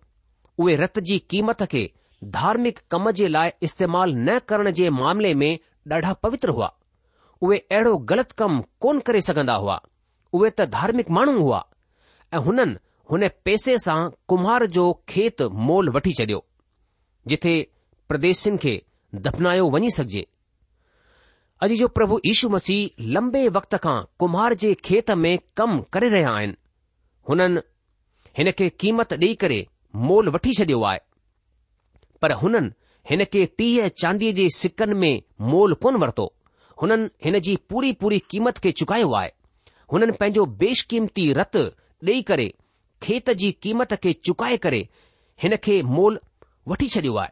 उहे 0.63 0.75
रत 0.83 0.99
जी 1.11 1.17
क़ीमत 1.33 1.63
खे 1.71 1.83
धार्मिक 2.23 2.79
कम 2.91 3.09
जे 3.15 3.27
लाइ 3.27 3.51
इस्तेमाल 3.63 4.13
न 4.17 4.37
करण 4.49 4.71
जे 4.77 4.89
मामले 5.03 5.33
में 5.41 5.57
ॾाढा 5.91 6.11
पवित्र 6.23 6.49
हुआ 6.55 6.67
उहे 7.41 7.57
अहिड़ो 7.71 7.95
ग़लति 8.09 8.33
कम 8.37 8.59
कोन 8.81 8.99
करे 9.05 9.21
सघंदा 9.27 9.53
हुआ 9.63 9.79
उहे 10.37 10.49
त 10.59 10.65
धार्मिक 10.75 11.09
माण्हू 11.17 11.37
हुआ 11.41 11.63
ऐं 12.33 12.39
हुननि 12.47 12.75
हुन 13.11 13.27
पैसे 13.45 13.77
सां 13.85 13.99
कुम्ार 14.27 14.65
जो 14.77 14.83
खेत 15.09 15.41
मोल 15.69 15.89
वठी 15.95 16.13
छडि॒यो 16.19 16.43
जिथे 17.33 17.55
प्रदेसिनि 18.09 18.57
खे 18.65 18.75
दफनायो 19.29 19.69
वञी 19.75 19.89
सघिजे 19.97 20.25
अॼु 21.63 21.75
जो 21.83 21.87
प्रभु 21.97 22.19
यीशू 22.25 22.49
मसीह 22.57 23.03
लंबे 23.15 23.47
वक़्त 23.59 23.75
खां 23.85 23.97
कुमार 24.19 24.53
जे 24.65 24.73
खेत 24.89 25.11
में 25.23 25.37
कम 25.57 25.79
करे 25.93 26.09
रहिया 26.15 26.31
आहिनि 26.37 26.55
हुननि 27.29 27.61
हिन 28.37 28.51
खे 28.59 28.69
क़ीमत 28.83 29.13
ॾेई 29.23 29.33
करे 29.45 29.65
मोल 30.09 30.29
वठी 30.37 30.53
छडि॒यो 30.61 30.83
आहे 30.91 30.99
पर 32.21 32.31
हुननि 32.41 32.71
हिन 33.09 33.23
खे 33.33 33.45
टीह 33.57 33.87
चांदीअ 34.01 34.33
जे 34.35 34.47
सिकनि 34.55 34.93
में 35.03 35.21
मोल 35.51 35.73
कोन्ह 35.83 35.99
वरितो 36.03 36.25
हुननि 36.81 37.09
हिन 37.25 37.39
जी 37.47 37.55
पूरी 37.69 37.91
पूरी 38.01 38.19
क़ीमत 38.31 38.57
खे 38.63 38.71
चुकायो 38.81 39.11
आहे 39.19 39.31
हुननि 39.93 40.11
पंहिंजो 40.19 40.45
बेशकीमती 40.63 41.31
रत 41.39 41.57
ॾेई 41.57 42.21
करे 42.29 42.47
खेत 43.03 43.29
जी 43.41 43.51
क़ीमत 43.63 43.93
खे 44.03 44.13
चुकाए 44.25 44.57
करे 44.65 44.87
हिन 45.43 45.55
खे 45.65 45.81
मोल 45.95 46.19
वठी 46.69 46.87
छडि॒यो 46.95 47.15
आहे 47.23 47.31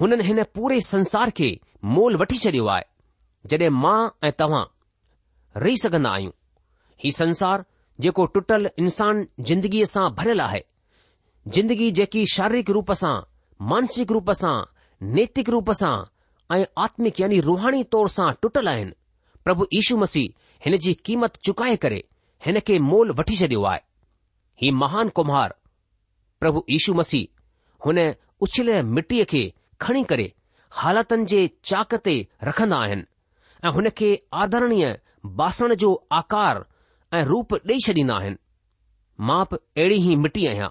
हुननि 0.00 0.24
हिन 0.28 0.42
पूरे 0.54 0.80
संसार 0.92 1.30
खे 1.40 1.50
मोल 1.96 2.16
वठी 2.22 2.38
छडि॒यो 2.46 2.66
आहे 2.76 2.84
जडे॒ 3.50 3.70
मां 3.84 3.98
ऐं 4.28 4.32
तव्हां 4.40 4.64
रही 5.64 5.76
सघन्दा 5.82 6.10
आहियूं 6.16 6.32
ही 7.04 7.10
संसार 7.22 7.64
जेको 8.04 8.24
टुटल 8.36 8.70
इन्सान 8.84 9.26
जिंदगीअ 9.50 9.86
सां 9.94 10.08
भरियल 10.20 10.40
आहे 10.48 10.64
जिंदगी 11.56 11.90
जेकी 12.00 12.26
शारीरिक 12.34 12.70
रूप 12.78 12.92
सां 13.02 13.14
मानसिक 13.70 14.10
रूप 14.12 14.30
सां 14.40 14.60
नैतिक 15.16 15.48
रूप 15.50 15.70
सां 15.80 15.94
ऐं 16.56 16.64
आत्मिक 16.82 17.20
यानी 17.20 17.38
रुहाणी 17.40 17.82
तौर 17.92 18.08
सां 18.16 18.30
टुटल 18.42 18.68
आहिनि 18.68 18.92
प्रभु 19.44 19.66
यीशू 19.72 19.96
मसीह 19.96 20.56
हिन 20.64 20.76
जी 20.86 20.92
क़ीमत 21.04 21.36
चुकाए 21.44 21.76
करे 21.84 22.02
हिन 22.46 22.58
खे 22.66 22.78
मोल 22.90 23.10
वठी 23.20 23.36
छडि॒यो 23.36 23.62
आहे 23.70 23.80
ही 24.62 24.70
महान 24.82 25.08
कुम्ार 25.18 25.54
प्रभु 26.40 26.64
यशु 26.70 26.94
मसीह 27.00 27.26
हुन 27.86 27.98
उछलियल 28.46 28.82
मिटीअ 28.98 29.24
खे 29.32 29.42
खणी 29.80 30.04
करे 30.10 30.32
हालतन 30.80 31.24
जे 31.32 31.46
चाक 31.72 31.94
ते 32.06 32.14
रखंदा 32.48 32.78
आहिनि 32.86 33.04
ऐं 33.66 33.72
हुन 33.78 33.88
खे 33.98 34.10
आदरणीय 34.44 34.86
बासण 35.40 35.74
जो 35.84 35.92
आकार 36.22 36.64
ऐं 37.18 37.24
रूप 37.32 37.54
ॾेई 37.68 37.78
छॾींदा 37.86 38.16
आहिनि 38.16 38.36
मां 39.28 39.44
पड़ी 39.54 39.98
ई 39.98 40.14
मिटी 40.26 40.46
आहियां 40.46 40.68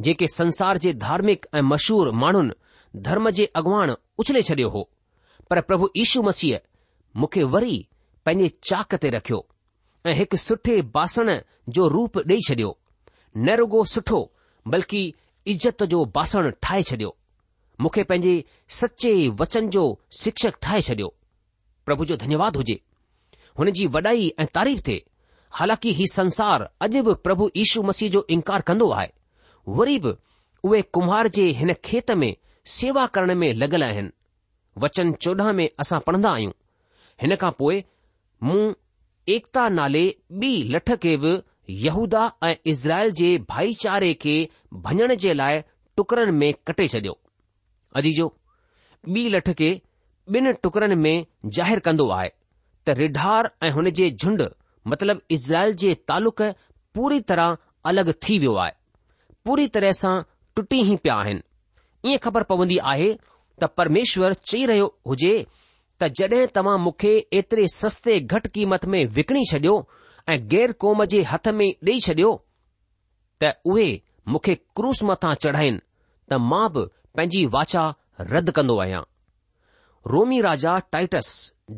जेके 0.00 0.26
संसार 0.28 0.78
जे 0.78 0.92
धार्मिक 0.94 1.46
ऐं 1.54 1.60
मशहूर 1.68 2.10
माण्हुनि 2.14 3.00
धर्म 3.06 3.30
जे 3.38 3.44
अॻुवाण 3.56 3.92
उछले 4.18 4.42
छडि॒यो 4.42 4.68
हो 4.74 4.88
पर 5.50 5.60
प्रभु 5.70 5.88
यीशू 5.96 6.22
मसीह 6.22 6.58
मूंखे 7.20 7.42
वरी 7.54 7.78
पंहिंजे 8.26 8.48
चाक 8.68 8.94
ते 9.02 9.10
रखियो 9.16 9.44
ऐं 10.06 10.14
हिकु 10.18 10.36
सुठे 10.36 10.80
बासण 10.98 11.34
जो 11.78 11.86
रूप 11.94 12.18
ॾेई 12.18 12.38
छडि॒यो 12.48 12.76
न 13.42 13.56
रुगो 13.60 13.84
सुठो 13.94 14.20
बल्कि 14.74 15.02
इज़त 15.52 15.82
जो 15.94 16.04
बासण 16.14 16.50
ठाहे 16.62 16.82
छडि॒यो 16.90 17.16
मूंखे 17.80 18.02
पंहिंजे 18.10 18.42
सचे 18.80 19.12
वचन 19.40 19.68
जो 19.78 19.84
शिक्षक 20.22 20.58
ठाहे 20.62 20.82
छडि॒यो 20.88 21.14
प्रभु 21.86 22.04
जो 22.10 22.16
धन्यवाद 22.24 22.56
हुजे 22.56 22.78
हुन 23.58 23.70
जी 23.78 23.86
वॾाई 23.98 24.32
ऐं 24.38 24.46
तारीफ़ 24.54 24.80
थे 24.88 25.00
हालांकि 25.60 25.92
हीउ 26.00 26.12
संसार 26.14 26.68
अॼु 26.86 27.02
बि 27.08 27.14
प्रभु 27.28 27.50
यीशू 27.56 27.82
मसीह 27.90 28.10
जो 28.18 28.26
इनकार 28.36 28.60
कंदो 28.70 28.90
आहे 29.00 29.12
वरी 29.76 29.98
बि 30.04 30.10
उहे 30.64 30.80
कुम्हार 30.96 31.28
जे 31.36 31.44
हिन 31.58 31.72
खेत 31.84 32.10
में 32.20 32.32
सेवा 32.76 33.04
करण 33.14 33.34
में 33.40 33.52
लॻल 33.62 33.82
आहिनि 33.84 34.10
वचन 34.84 35.12
चोॾहं 35.24 35.52
में 35.58 35.68
असां 35.84 35.98
पढ़ंदा 36.06 36.30
आहियूं 36.36 36.52
हिन 37.22 37.34
खां 37.42 37.50
पोइ 37.58 37.82
मूं 38.48 38.62
एकता 39.34 39.68
नाले 39.78 40.02
ॿी 40.44 40.52
लठ 40.74 40.92
खे 41.04 41.16
बि 41.24 41.32
यहूदा 41.86 42.22
ऐं 42.46 42.54
इज़राइल 42.72 43.10
जे 43.20 43.28
भाईचारे 43.50 44.12
खे 44.22 44.36
भञण 44.86 45.14
जे 45.24 45.34
लाइ 45.40 45.60
टुकड़नि 45.96 46.32
में 46.40 46.52
कटे 46.66 46.88
छडि॒यो 46.94 47.18
अजीजो 48.02 48.28
ॿी 49.18 49.28
लठ 49.36 49.50
खे 49.60 49.70
ॿिनि 50.36 50.52
टुकड़नि 50.62 50.94
में 51.04 51.26
ज़ाहिरु 51.58 51.80
कंदो 51.88 52.08
आहे 52.20 52.28
त 52.86 52.96
रिढार 53.02 53.50
ऐं 53.64 53.70
हुन 53.78 53.90
जे 54.00 54.10
झुंड 54.10 54.42
मतिलब 54.92 55.20
इज़राइल 55.36 55.74
जे 55.84 55.94
तालुक़ 56.08 56.42
पूरी 56.98 57.20
तरह 57.32 57.56
अलॻि 57.92 58.12
थी 58.28 58.38
वियो 58.38 58.54
आहे 58.64 58.72
पूरी 59.48 59.66
तरह 59.74 59.92
सां 59.98 60.14
टुटी 60.56 60.78
ही 60.86 60.94
पिया 61.02 61.14
आहिनि 61.20 62.08
इएं 62.10 62.18
ख़बर 62.24 62.42
पवंदी 62.48 62.76
आहे 62.90 63.06
त 63.60 63.64
परमेश्वर 63.80 64.34
चई 64.50 64.64
रहियो 64.70 64.86
हुजे 65.10 65.30
त 66.00 66.08
जॾहिं 66.18 66.46
तव्हां 66.58 66.74
मूंखे 66.86 67.12
एतिरे 67.40 67.64
सस्ते 67.74 68.16
घटि 68.34 68.48
क़ीमत 68.56 68.84
में 68.94 69.00
विकणी 69.18 69.44
छॾियो 69.52 69.72
ऐं 70.32 70.36
गै़र 70.50 70.72
कौम 70.84 71.04
जे 71.14 71.22
हथ 71.32 71.48
में 71.60 71.68
ॾेई 71.90 72.00
छडि॒यो 72.08 72.34
त 73.42 73.54
उहे 73.72 73.88
मूंखे 74.34 74.54
क्रूस 74.80 75.02
मथां 75.12 75.32
चढ़ाइनि 75.46 75.80
त 76.28 76.42
मां 76.52 76.64
बि 76.76 76.84
पंहिंजी 77.16 77.42
वाचा 77.58 77.86
रद्द 78.34 78.54
कंदो 78.58 78.76
आहियां 78.84 79.02
रोमी 80.14 80.42
राजा 80.50 80.78
टाइटस 80.96 81.32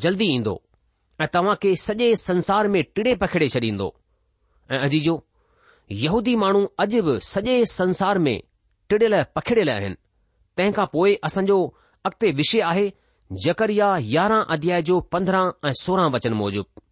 जल्दी 0.06 0.28
ईंदो 0.38 0.56
ऐं 1.22 1.30
तव्हां 1.38 1.56
खे 1.62 1.76
सॼे 1.88 2.10
संसार 2.28 2.74
में 2.74 2.82
टिड़े 2.96 3.14
पखिड़े 3.24 3.48
छॾींदो 3.56 3.88
ऐं 4.74 4.82
अजीजो 4.90 5.16
यहूदी 5.98 6.34
माण्हू 6.42 6.64
अॼु 6.82 7.00
बि 7.06 7.14
सॼे 7.28 7.54
संसार 7.70 8.18
में 8.26 8.34
टिड़ियल 8.90 9.14
पखिड़ियल 9.36 9.70
आहिनि 9.70 9.96
तंहिंखां 10.56 10.84
पोइ 10.92 11.14
असांजो 11.28 11.56
अॻिते 12.08 12.30
विषय 12.40 12.60
आहे 12.70 12.84
जकरिया 13.44 13.88
यारहं 14.16 14.44
अध्याय 14.56 14.82
जो 14.90 14.98
पंद्रहं 15.14 15.68
ऐं 15.68 15.72
सोरहं 15.82 16.10
वचन 16.14 16.32
मूजिबि 16.42 16.82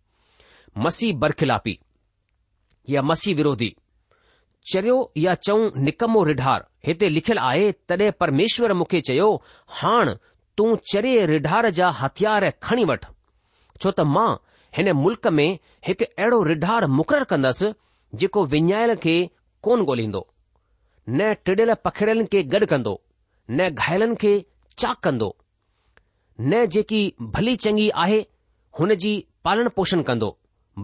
मसीह 0.86 1.14
बरखिलापी 1.24 1.78
या 2.94 3.02
मसीह 3.10 3.34
विरोधी 3.36 3.74
चरियो 4.72 4.96
या 5.26 5.34
चऊं 5.46 5.70
निकमो 5.84 6.22
रिढार 6.30 6.64
हिते 6.86 7.08
लिखियलु 7.08 7.40
आहे 7.50 7.70
तॾहिं 7.88 8.10
परमेश्वर 8.20 8.72
मूंखे 8.80 9.00
चयो 9.10 9.28
हाण 9.80 10.10
तूं 10.58 10.76
चरे 10.92 11.14
रिढार 11.26 11.70
जा 11.80 11.88
हथियार 12.02 12.50
खणी 12.68 12.84
वठि 12.92 13.12
छो 13.82 13.90
त 14.00 14.06
मां 14.16 14.28
हिन 14.78 14.92
मुल्क 15.02 15.26
में 15.38 15.48
हिकु 15.88 16.06
अहिड़ो 16.16 16.42
रिढार 16.52 16.86
मुक़ररु 16.98 17.28
कंदसि 17.34 17.72
जेको 18.20 18.44
विञायल 18.52 18.94
खे 19.04 19.14
कोन 19.62 19.80
ॻोल्हींदो 19.88 20.24
न 21.10 21.32
टिडियल 21.46 21.72
पखिड़ियल 21.84 22.24
खे 22.32 22.42
गॾु 22.54 22.66
कंदो 22.66 22.94
न 23.50 23.68
घायलनि 23.68 24.14
खे 24.22 24.32
चाक 24.78 24.98
कंदो 25.04 25.30
न 26.40 26.64
जेकी 26.74 27.00
भली 27.34 27.54
चङी 27.64 27.88
आहे 28.04 28.18
हुन 28.80 28.94
जी 29.04 29.12
पालन 29.44 29.68
पोषण 29.76 30.02
कंदो 30.08 30.36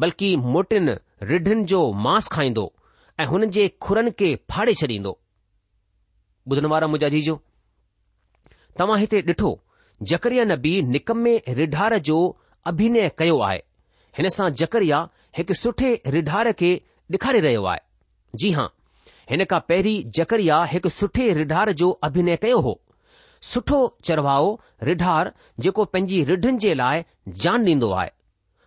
बल्कि 0.04 0.34
मोटिन 0.52 0.96
रिढनि 1.30 1.64
जो 1.72 1.80
मांस 2.06 2.28
खाईंदो 2.36 2.72
ऐं 3.20 3.26
हुन 3.32 3.48
जे 3.56 3.68
खुरनि 3.88 4.10
खे 4.22 4.34
फाड़े 4.50 4.74
छॾींदो 4.80 5.18
ॿुधण 6.52 6.66
वारा 6.70 6.86
मुजाजी 6.92 7.20
जो 7.26 7.34
तव्हां 8.78 8.98
हिते 9.00 9.18
ॾिठो 9.34 9.50
जकरिया 10.10 10.44
नबी 10.44 10.72
निकमे 10.94 11.36
रिढार 11.58 11.98
जो 12.08 12.16
अभिनय 12.70 13.08
कयो 13.18 13.38
आहे 13.50 13.58
हिन 14.18 14.28
सां 14.36 14.48
जकरिया 14.60 14.98
हिकु 15.38 15.54
सुठे 15.60 15.90
रिढार 16.16 16.50
खे 16.60 16.72
ॾेखारे 17.12 17.40
रहियो 17.40 17.64
आहे 17.70 18.36
जी 18.38 18.50
हां 18.52 18.66
हिन 19.30 19.44
खां 19.50 19.58
पहिरीं 19.68 20.04
जकरिया 20.18 20.62
हिकु 20.72 20.88
सुठे 20.88 21.32
रिढार 21.38 21.72
जो 21.80 21.90
अभिनय 22.08 22.36
कयो 22.42 22.60
हो 22.66 22.80
सुठो 23.52 23.80
चरवाओ 24.04 24.46
रिढार 24.88 25.32
जेको 25.60 25.84
पंहिंजी 25.84 26.22
रिढनि 26.30 26.58
जे 26.64 26.72
लाइ 26.80 27.02
जान 27.44 27.64
ॾींदो 27.66 27.90
आहे 28.00 28.10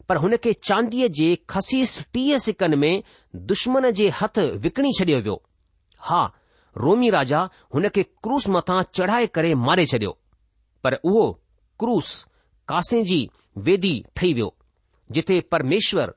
पर 0.10 0.18
हुन 0.24 0.36
खे 0.44 0.54
चांदीअ 0.70 1.08
जे 1.20 1.30
खसीस 1.50 2.00
टीह 2.14 2.38
सिकनि 2.46 2.76
में 2.84 3.04
दुश्मन 3.52 3.90
जे 4.02 4.10
हथ 4.22 4.38
विकणी 4.66 4.92
छडि॒यो 5.00 5.22
वियो 5.24 5.36
हा 6.10 6.22
रोमी 6.84 7.10
राजा 7.18 7.40
हुन 7.76 7.88
खे 7.96 8.04
क्रूस 8.28 8.48
मथां 8.58 8.82
चढ़ाए 9.00 9.28
करे 9.40 9.54
मारे 9.66 9.86
छडि॒यो 9.94 10.18
पर 10.84 11.00
उहो 11.04 11.24
क्रूस 11.80 12.14
कासे 12.70 13.04
जी 13.12 13.20
वेदी 13.70 13.96
ठही 14.16 14.32
वियो 14.34 14.54
जिथे 15.18 15.40
परमेश्वर 15.56 16.14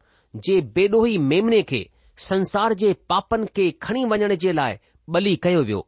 जे 0.46 0.60
बेडोही 0.76 1.16
मेमने 1.32 1.62
खे 1.72 1.82
संसार 2.28 2.72
जे 2.80 2.92
पापनि 3.08 3.46
खे 3.56 3.70
खणी 3.82 4.04
वञण 4.10 4.34
जे 4.44 4.52
लाइ 4.58 4.74
बली 5.14 5.34
कयो 5.44 5.60
वियो 5.68 5.86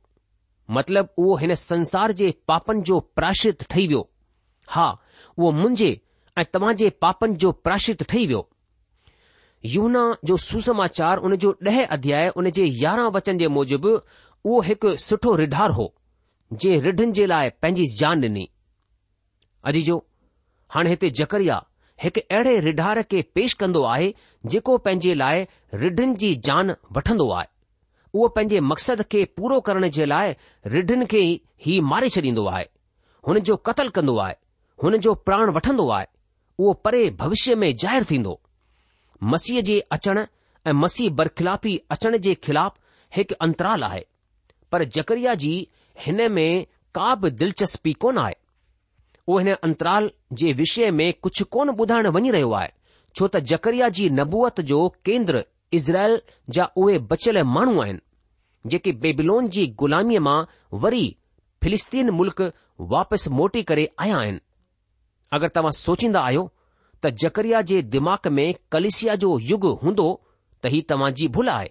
मतिलब 0.77 1.09
उहो 1.23 1.35
हिन 1.40 1.55
संसार 1.62 2.12
जे 2.21 2.31
पापनि 2.49 2.81
जो 2.90 2.99
प्राशित 3.16 3.62
ठही 3.71 3.87
वियो 3.87 4.01
हा 4.75 4.87
उहो 5.38 5.51
मुंहिंजे 5.59 5.90
ऐं 6.38 6.45
तव्हां 6.55 6.75
जे 6.83 6.88
पापनि 7.05 7.35
जो 7.45 7.51
प्राशित 7.66 8.03
ठही 8.11 8.27
वियो 8.27 8.42
यूना 9.75 10.05
जो 10.31 10.37
सुसमाचार 10.47 11.18
उन 11.27 11.37
जो 11.45 11.55
ॾह 11.68 11.83
अध्याय 11.99 12.29
उन 12.40 12.51
जे 12.61 12.64
यारहं 12.85 13.11
वचन 13.16 13.38
जे 13.42 13.49
मूजिबि 13.57 13.88
उहो 13.99 14.61
हिकु 14.68 14.97
सुठो 15.09 15.35
रिढार 15.42 15.71
हो 15.81 15.87
जंहिं 16.53 16.81
रिढनि 16.87 17.12
जे 17.21 17.27
लाइ 17.35 17.51
पंहिंजी 17.62 17.87
जान 17.97 18.25
ॾिनी 18.29 18.49
अजी 19.71 19.83
जो 19.90 20.05
हाणे 20.77 20.90
हिते 20.95 21.11
जकरिया 21.21 21.61
हिकु 22.03 22.21
अहिड़े 22.35 22.53
रिढार 22.67 23.03
खे 23.11 23.21
पेश 23.35 23.55
कंदो 23.63 23.83
आहे 23.93 24.13
जेको 24.53 24.77
पंहिंजे 24.85 25.15
लाइ 25.23 25.47
रिढनि 25.83 26.15
जी 26.23 26.35
जान 26.49 26.75
वठंदो 26.97 27.31
आहे 27.39 27.47
उहो 28.15 28.29
पंहिंजे 28.37 28.61
मक़सद 28.71 29.03
खे 29.13 29.25
पूरो 29.37 29.61
करण 29.69 29.89
जे 29.99 30.07
लाइ 30.07 30.35
रिढनि 30.77 31.07
खे 31.13 31.21
ई 31.29 31.81
मारे 31.91 32.09
छॾींदो 32.17 32.47
आहे 32.55 32.65
हुन 33.29 33.39
जो 33.51 33.57
क़तल 33.69 33.89
कंदो 33.99 34.17
आहे 34.27 34.35
हुन 34.85 34.97
जो 35.09 35.15
प्राण 35.29 35.51
वठंदो 35.59 35.89
आहे 35.97 36.07
उहो 36.59 36.73
परे 36.87 37.09
भविष्य 37.21 37.55
में 37.65 37.73
ज़ाहिरु 37.83 38.05
थींदो 38.11 38.39
मसीह 39.35 39.61
जे 39.69 39.79
अचण 39.99 40.25
ऐं 40.67 40.73
मसीह 40.85 41.11
बरख़िलाफ़ी 41.21 41.81
अचण 41.97 42.17
जे 42.27 42.35
ख़िलाफ़ 42.47 42.79
हिकु 43.17 43.35
अंतराल 43.47 43.85
आहे 43.91 44.05
पर 44.73 44.85
जकरिया 44.99 45.35
जी 45.45 45.55
हिन 46.07 46.31
में 46.33 46.67
का 46.95 47.15
बि 47.23 47.31
दिलचस्पी 47.43 47.93
कोन 48.05 48.19
आहे 48.25 48.35
उहो 49.29 49.39
हिन 49.39 49.53
अंतराल 49.53 50.11
जे 50.39 50.53
विषय 50.61 50.91
में 50.91 51.13
कुझु 51.23 51.45
कोन 51.57 51.69
ॿुधाइण 51.71 52.07
वञी 52.15 52.31
रहियो 52.35 52.53
आहे 52.61 52.71
छो 53.17 53.27
त 53.27 53.37
जकरिया 53.51 53.89
जी 53.99 54.09
नबूअत 54.19 54.61
जो 54.71 54.79
केंद्र 55.05 55.45
इज़राइल 55.79 56.21
जा 56.57 56.65
उहे 56.83 56.99
बचियल 57.13 57.43
माण्हू 57.57 57.81
आहिनि 57.83 58.69
जेके 58.73 58.93
बेबिलोन 59.05 59.47
जी 59.57 59.67
गुलामीअ 59.83 60.21
मां 60.29 60.39
वरी 60.85 61.05
फ़िलिस्तीन 61.63 62.11
मुल्क़ 62.19 62.43
वापसि 62.95 63.31
मोटी 63.41 63.63
करे 63.71 63.89
आया 64.05 64.19
आहिनि 64.19 64.39
अगरि 65.37 65.49
तव्हां 65.59 65.73
सोचींदा 65.81 66.21
आहियो 66.31 66.49
त 67.05 67.11
जकरिया 67.25 67.61
जे 67.73 67.81
दिमाग़ 67.95 68.29
में 68.39 68.47
कलिसिया 68.73 69.15
जो 69.27 69.39
युग 69.53 69.65
हूंदो 69.85 70.09
त 70.63 70.75
ही 70.75 70.83
तव्हां 70.93 71.13
जी 71.21 71.29
भुल 71.39 71.49
आहे 71.59 71.71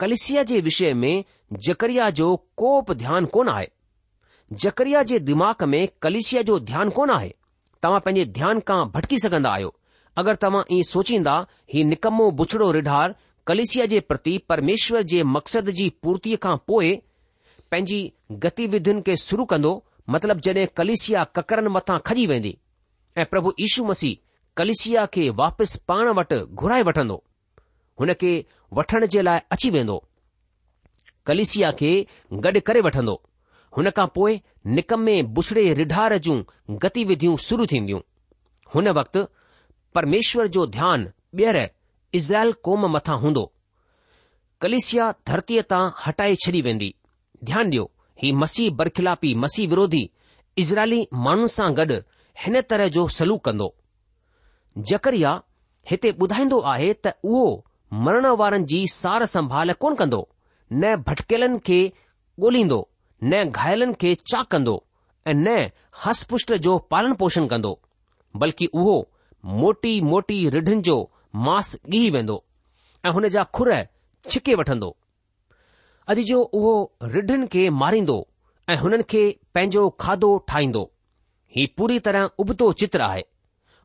कलिसिया 0.00 0.42
जे 0.52 0.60
विषय 0.70 0.92
में 1.04 1.14
जकरिया 1.68 2.10
जो 2.22 2.34
को 2.62 2.80
बि 2.90 2.94
ध्यानु 3.04 3.26
कोन 3.38 3.48
आहे 3.56 3.66
जकरिया 4.52 5.02
जे 5.02 5.18
दिमाग़ 5.20 5.64
में 5.66 5.88
कलिसिया 6.02 6.42
जो 6.50 6.58
ध्यानु 6.58 6.90
कोन 6.98 7.10
आहे 7.14 7.28
तव्हां 7.82 8.00
पंहिंजे 8.04 8.24
ध्यान 8.32 8.60
खां 8.68 8.84
भटकी 8.94 9.18
सघंदा 9.24 9.50
आहियो 9.54 9.74
अगरि 10.20 10.36
तव्हां 10.42 10.62
ई 10.76 10.82
सोचींदा 10.90 11.34
ही 11.74 11.82
निकमो 11.90 12.30
बुछड़ो 12.38 12.70
रिढार 12.78 13.14
कलेसिया 13.46 13.86
जे 13.92 14.00
प्रति 14.08 14.36
परमेश्वर 14.48 15.02
जे 15.12 15.22
मक़सद 15.34 15.70
जी 15.80 15.88
पूर्तिअ 16.02 16.36
खां 16.42 16.56
पोइ 16.66 16.94
पंहिंजी 17.70 18.00
गतिविधियुनि 18.44 19.02
खे 19.06 19.16
शुरू 19.26 19.44
कंदो 19.52 19.72
मतिलब 20.10 20.40
जड॒हिं 20.48 20.66
कलिसिया 20.76 21.24
ककरन 21.38 21.68
मथां 21.76 21.98
खॼी 22.06 22.26
वेंदी 22.26 22.56
ऐं 23.18 23.24
प्रभु 23.30 23.52
ईशू 23.68 23.84
मसीह 23.92 24.16
कलेसिया 24.56 25.04
खे 25.14 25.28
वापसि 25.40 25.78
पाण 25.88 26.08
वटि 26.18 26.40
घुराए 26.60 26.82
वठंदो 26.88 27.22
हुन 28.00 28.12
खे 28.20 28.32
वठण 28.78 29.06
जे 29.14 29.22
लाइ 29.28 29.40
अची 29.56 29.70
वेंदो 29.76 30.02
कलेसिया 31.26 31.70
खे 31.80 31.94
गॾु 32.32 32.60
करे 32.68 32.80
वठंदो 32.88 33.20
हुन 33.76 33.90
खां 33.96 34.06
पोए 34.14 34.40
निकमे 34.76 35.22
बुसड़े 35.38 35.64
रिढार 35.80 36.16
जूं 36.26 36.38
गतिविधियूं 36.84 37.36
शुरू 37.46 37.66
थींदियूं 37.72 38.00
हुन 38.74 38.88
वक्तु 39.00 39.22
परमेश्वर 39.94 40.46
जो 40.56 40.66
ध्यानु 40.76 41.10
ॿीहर 41.38 41.58
इज़राइल 42.18 42.52
कौम 42.66 42.86
मथां 42.96 43.18
हूंदो 43.24 43.42
कलिसिया 44.64 45.08
धरतीअ 45.30 45.62
तां 45.72 45.82
हटाए 46.06 46.34
छॾी 46.44 46.62
वेंदी 46.68 46.94
ध्यानु 47.50 47.70
ॾियो 47.72 47.84
ही 48.22 48.32
मसीह 48.42 48.70
बरखिलापी 48.78 49.34
मसीह 49.44 49.68
विरोधी 49.74 50.02
इज़राइली 50.64 51.00
माण्हुनि 51.26 51.52
सां 51.56 51.68
गॾु 51.80 51.98
हिन 52.44 52.60
तरह 52.72 52.88
जो 52.96 53.06
सलूक 53.18 53.44
कंदो 53.48 53.68
जकरिया 54.92 55.32
हिते 55.90 56.10
ॿुधाईंदो 56.24 56.58
आहे 56.74 56.92
त 57.06 57.14
उहो 57.32 57.44
मरण 58.06 58.26
वारनि 58.42 58.64
जी 58.72 58.80
सार 59.00 59.24
संभाल 59.34 59.72
कोन 59.84 59.94
कंदो 60.02 60.22
न 60.80 60.94
भटकेलनि 61.10 61.58
खे 61.68 61.80
ॻोल्हींदो 62.50 62.80
न 63.24 63.44
घायलनि 63.50 63.94
खे 64.00 64.14
चा 64.30 64.42
कंदो 64.50 64.82
ऐं 65.26 65.34
न 65.34 65.56
हस 66.04 66.22
पुष्ट 66.30 66.52
जो 66.66 66.78
पालन 66.90 67.14
पोषण 67.20 67.46
कंदो 67.48 67.78
बल्कि 68.40 68.66
उहो 68.74 68.96
मोटी 69.44 70.00
मोटी 70.10 70.48
रिढ़िनि 70.50 70.82
जो 70.82 70.96
मांस 71.46 71.74
ॻीही 71.88 72.10
वेंदो 72.10 72.42
ऐं 73.06 73.10
हुन 73.14 73.28
जा 73.34 73.42
खुर 73.54 73.72
छिके 74.30 74.54
वठंदो 74.60 74.96
अॼु 76.08 76.22
जो 76.28 76.40
उहो 76.58 76.74
रिढ़नि 77.14 77.46
खे 77.54 77.68
मारींदो 77.80 78.18
ऐं 78.70 78.76
हुननि 78.82 79.02
खे 79.10 79.24
पंहिंजो 79.54 79.88
खाधो 80.00 80.36
ठाहींदो 80.48 80.90
ही 81.56 81.66
पूरी 81.78 81.98
तरह 82.06 82.30
उबतो 82.40 82.72
चित्र 82.84 83.00
आहे 83.10 83.22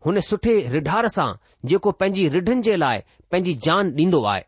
हुन 0.06 0.19
सुठे 0.30 0.56
रिढार 0.72 1.08
सां 1.17 1.28
जेको 1.69 1.91
पंहिंजी 2.00 2.28
रिढनि 2.38 2.62
जे 2.69 2.76
लाइ 2.86 3.00
पंहिंजी 3.32 3.54
जान 3.67 3.93
ॾींदो 4.00 4.24
आहे 4.34 4.43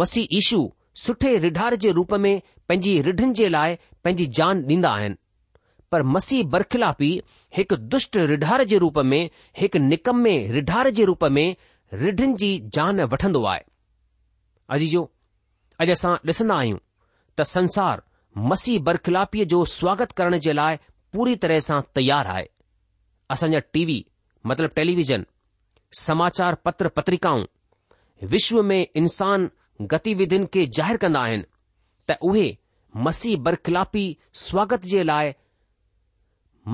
मसीह 0.00 0.28
ईशू 0.40 0.68
सुठे 1.04 1.36
रिढार 1.38 1.74
जे 1.82 1.90
रूप 1.96 2.12
में 2.22 2.30
पंहिंजी 2.68 3.00
रिढ़िनि 3.02 3.32
जे 3.40 3.48
लाइ 3.48 3.74
पंहिंजी 4.04 4.24
जान 4.38 4.62
ॾीन्दा 4.70 4.88
आहिनि 5.00 5.14
पर 5.92 6.02
मसीह 6.14 6.42
बरखिलापी 6.54 7.10
हिकु 7.56 7.76
दुष्ट 7.92 8.16
रिढार 8.30 8.64
जे 8.72 8.78
रूप 8.84 8.98
में 9.10 9.20
हिकु 9.58 9.78
निकमे 9.82 10.36
रिढार 10.52 10.90
जे 10.98 11.04
रूप 11.10 11.24
में 11.36 11.46
रिढ़िनि 12.02 12.32
जी 12.42 12.50
जान 12.78 13.00
वठंदो 13.12 13.44
आहे 13.52 13.60
अजी 14.76 14.88
अॼु 14.96 15.88
असां 15.92 16.14
ॾिसंदा 16.30 16.54
आहियूं 16.56 16.78
त 17.38 17.42
संसार 17.56 18.02
मसीह 18.50 18.80
बरखिलापीअ 18.88 19.44
जो 19.54 19.64
स्वागत 19.78 20.12
करण 20.20 20.38
जे 20.48 20.52
लाइ 20.52 20.76
पूरी 21.12 21.36
तरह 21.44 21.60
सां 21.68 21.80
तयारु 21.96 22.30
आहे 22.34 22.44
असांजा 23.36 23.58
टीवी 23.72 23.98
मतिलब 24.46 24.70
टेलीविज़न 24.80 25.26
समाचार 26.00 26.54
पत्र 26.64 26.88
पत्रिकाऊं 26.98 27.46
विश्व 28.34 28.62
में 28.72 28.80
इंसान 29.02 29.50
गतिविधियुनि 29.90 30.46
खे 30.54 30.64
ज़ाहिरु 30.76 30.98
कंदा 31.02 31.20
आहिनि 31.22 31.44
त 32.10 32.16
उहे 32.28 32.46
मसीह 33.06 33.36
बरखिलापी 33.46 34.02
स्वागत 34.44 34.84
जे 34.92 35.02
लाइ 35.02 35.32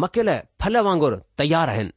मकियल 0.03 0.31
फल 0.61 0.77
वांगुरु 0.87 1.17
तयार 1.38 1.69
आहिनि 1.71 1.93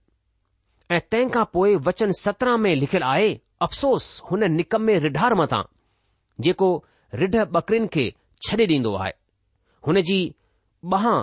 ऐं 0.96 1.00
तंहिं 1.12 1.30
खां 1.34 1.44
पोइ 1.54 1.76
वचन 1.88 2.12
सत्रहं 2.22 2.58
में 2.64 2.74
लिखियलु 2.76 3.06
आहे 3.08 3.30
अफ़सोस 3.66 4.06
हुन 4.32 4.44
निकमे 4.56 4.98
रिढार 5.06 5.34
मथां 5.42 5.64
जेको 6.44 6.70
रिढ 7.24 7.36
बकरिन 7.56 7.88
खे 7.94 8.06
छॾे 8.48 8.66
ॾींदो 8.72 8.94
आहे 8.96 9.12
हुन 9.88 10.02
जी 10.10 10.20
बहां 10.96 11.16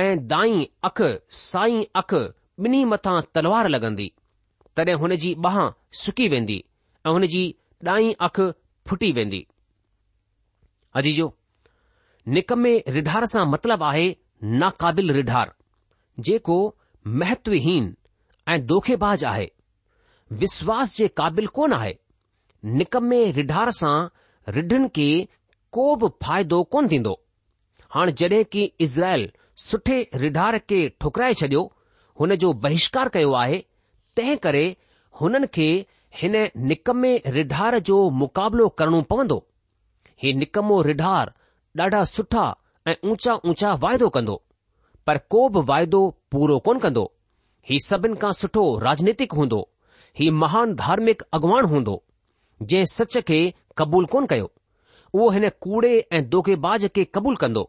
ऐं 0.00 0.26
दाई 0.34 0.68
अख 0.88 1.02
साई 1.42 1.82
अख 2.02 2.14
ॿिन्ही 2.60 2.84
मथां 2.92 3.20
तलवार 3.34 3.68
लॻंदी 3.74 4.10
तॾहिं 4.76 4.94
हुन 5.02 5.16
जी 5.26 5.34
बहां 5.48 5.68
सुकी 6.04 6.28
वेंदी 6.36 6.64
ऐं 7.06 7.10
हुन 7.12 7.26
जी 7.36 7.42
ॾाई 7.88 8.12
अख 8.28 8.40
फुटी 8.88 9.10
वेंदी 9.12 9.46
अजीजो 10.98 11.26
निकमे 12.36 12.72
रिढार 12.96 13.26
सां 13.32 13.44
मतिलबु 13.52 13.84
आहे 13.90 14.06
नाक़ाबिल 14.62 15.10
रिढार 15.18 15.52
जेको 16.28 16.56
महत्वहीन 17.22 17.94
ऐं 18.52 18.58
दोखेबाज़ 18.72 19.24
आहे 19.32 19.46
विश्वास 20.42 20.96
जे 20.98 21.08
क़ाबिल 21.20 21.46
कोन 21.58 21.72
आहे 21.78 21.94
निकमे 22.80 23.20
रिढार 23.40 23.70
सां 23.80 23.96
रिढनि 24.58 24.88
खे 24.96 25.08
को 25.78 25.86
बि 26.02 26.08
फ़ाइदो 26.22 26.62
कोन 26.74 26.88
थींदो 26.92 27.14
हाणे 27.94 28.12
जड॒हिं 28.22 28.44
की 28.56 28.64
इज़राइल 28.86 29.30
सुठे 29.68 29.98
रिढार 30.24 30.58
खे 30.72 30.80
ठुकराए 31.00 31.34
छडि॒यो 31.42 31.64
हुन 32.20 32.34
जो 32.44 32.52
बहिष्कार 32.66 33.08
कयो 33.16 33.32
आहे 33.42 33.64
तंहिं 34.16 34.36
करे 34.46 34.64
हुननि 35.20 35.46
खे 35.58 35.68
हिन 36.20 36.36
निकमे 36.68 37.12
रिढार 37.36 37.78
जो 37.88 37.96
मुक़ाबिलो 38.20 38.68
करणो 38.78 39.00
पवंदो 39.12 39.38
ही 40.22 40.32
निकमो 40.42 40.80
रिढार 40.90 41.32
ॾाढा 41.80 41.98
सुठा 42.08 42.44
ऐं 42.90 42.94
ऊचा 43.10 43.32
ऊचा 43.50 43.72
वाइदो 43.80 44.08
कंदो 44.16 44.34
पर 45.06 45.18
को 45.32 45.40
बि 45.54 45.60
वाइदो 45.70 46.00
पूरो 46.32 46.56
कोन 46.66 46.78
कंदो 46.84 47.02
ही 47.70 47.78
सभिनि 47.88 48.16
खां 48.22 48.30
सुठो 48.38 48.62
राजनीतिक 48.86 49.32
हूंदो 49.38 49.58
ही 50.20 50.28
महान 50.42 50.72
धार्मिक 50.82 51.22
अॻुवाण 51.38 51.64
हूंदो 51.72 51.96
जंहिं 52.62 52.84
सच 52.92 53.18
खे 53.30 53.40
कबूल 53.78 54.06
कोन 54.14 54.26
कयो 54.32 54.48
उहो 55.14 55.28
हिन 55.36 55.48
कूड़े 55.66 55.92
ऐं 56.16 56.22
दोखेबाज 56.36 56.86
खे 56.96 57.04
कबूल 57.18 57.36
कंदो 57.42 57.64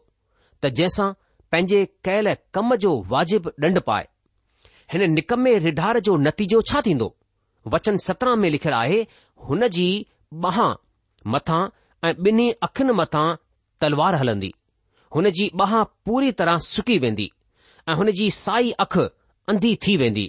त 0.62 0.72
जंहिंसां 0.80 1.12
पंहिंजे 1.52 1.84
कयल 2.08 2.34
कम 2.54 2.74
जो 2.86 2.92
वाजिबु 3.14 3.52
ॾंड 3.68 3.80
पाए 3.90 4.08
हिन 4.92 5.10
निकमे 5.18 5.56
रिढार 5.68 6.00
जो 6.10 6.16
नतीजो 6.28 6.62
छा 6.72 6.80
थींदो 6.88 7.10
वचन 7.74 7.96
सत्रहं 8.06 8.36
में 8.42 8.48
लिखियलु 8.50 8.76
आहे 8.76 9.00
हुन 9.48 9.66
जी 9.76 9.86
ॿहां 10.48 10.68
मथां 11.34 11.60
ऐं 12.08 12.12
ॿिन्ही 12.28 12.48
अखियुनि 12.66 12.92
मथां 13.00 13.24
तलवार 13.82 14.14
हलंदी 14.20 14.50
हुन 15.16 15.30
जी 15.38 15.46
ॿहां 15.64 15.84
पूरी 16.08 16.32
तरह 16.40 16.58
सुकी 16.70 16.98
वेंदी 17.04 17.28
ऐं 17.90 17.94
हुन 18.00 18.10
जी 18.20 18.30
साई 18.38 18.70
अख 18.86 18.96
अंधी 19.52 19.74
थी 19.86 19.96
वेंदी 20.02 20.26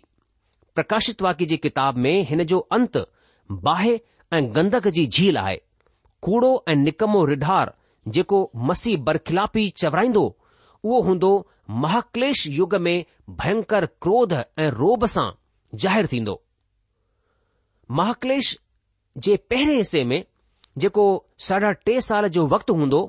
प्रकाशित 0.76 1.22
वाक्य 1.28 1.46
जी 1.52 1.58
किताब 1.68 1.98
में 2.06 2.16
हिन 2.30 2.44
जो 2.54 2.60
अंत 2.80 2.98
बाहि 3.68 4.00
ऐं 4.38 4.42
गंदक 4.56 4.88
जी 4.98 5.06
झील 5.18 5.38
आहे 5.44 5.56
कूड़ो 6.28 6.52
ऐं 6.70 6.76
निकमो 6.86 7.24
रिढार 7.34 7.74
जेको 8.18 8.42
मसीह 8.72 8.98
बरखिलापी 9.10 9.68
चवराईंदो 9.82 10.26
उहो 10.84 11.02
हूंदो 11.08 11.32
महाक्लेश 11.86 12.46
युग 12.60 12.76
में 12.88 12.96
भयंकर 13.42 13.86
क्रोध 14.06 14.34
ऐं 14.42 14.70
रोब 14.82 15.06
सां 15.16 15.30
ज़ाहिरु 15.82 16.08
थींदो 16.14 16.42
महाकलेश 17.98 18.58
जे 19.28 19.36
पहिरें 19.50 19.76
हिसे 19.76 20.04
में 20.10 20.24
जेको 20.78 21.06
साढा 21.48 21.72
टे 21.86 22.00
साल 22.02 22.28
जो 22.36 22.46
वक़्तु 22.48 22.74
हूंदो 22.80 23.00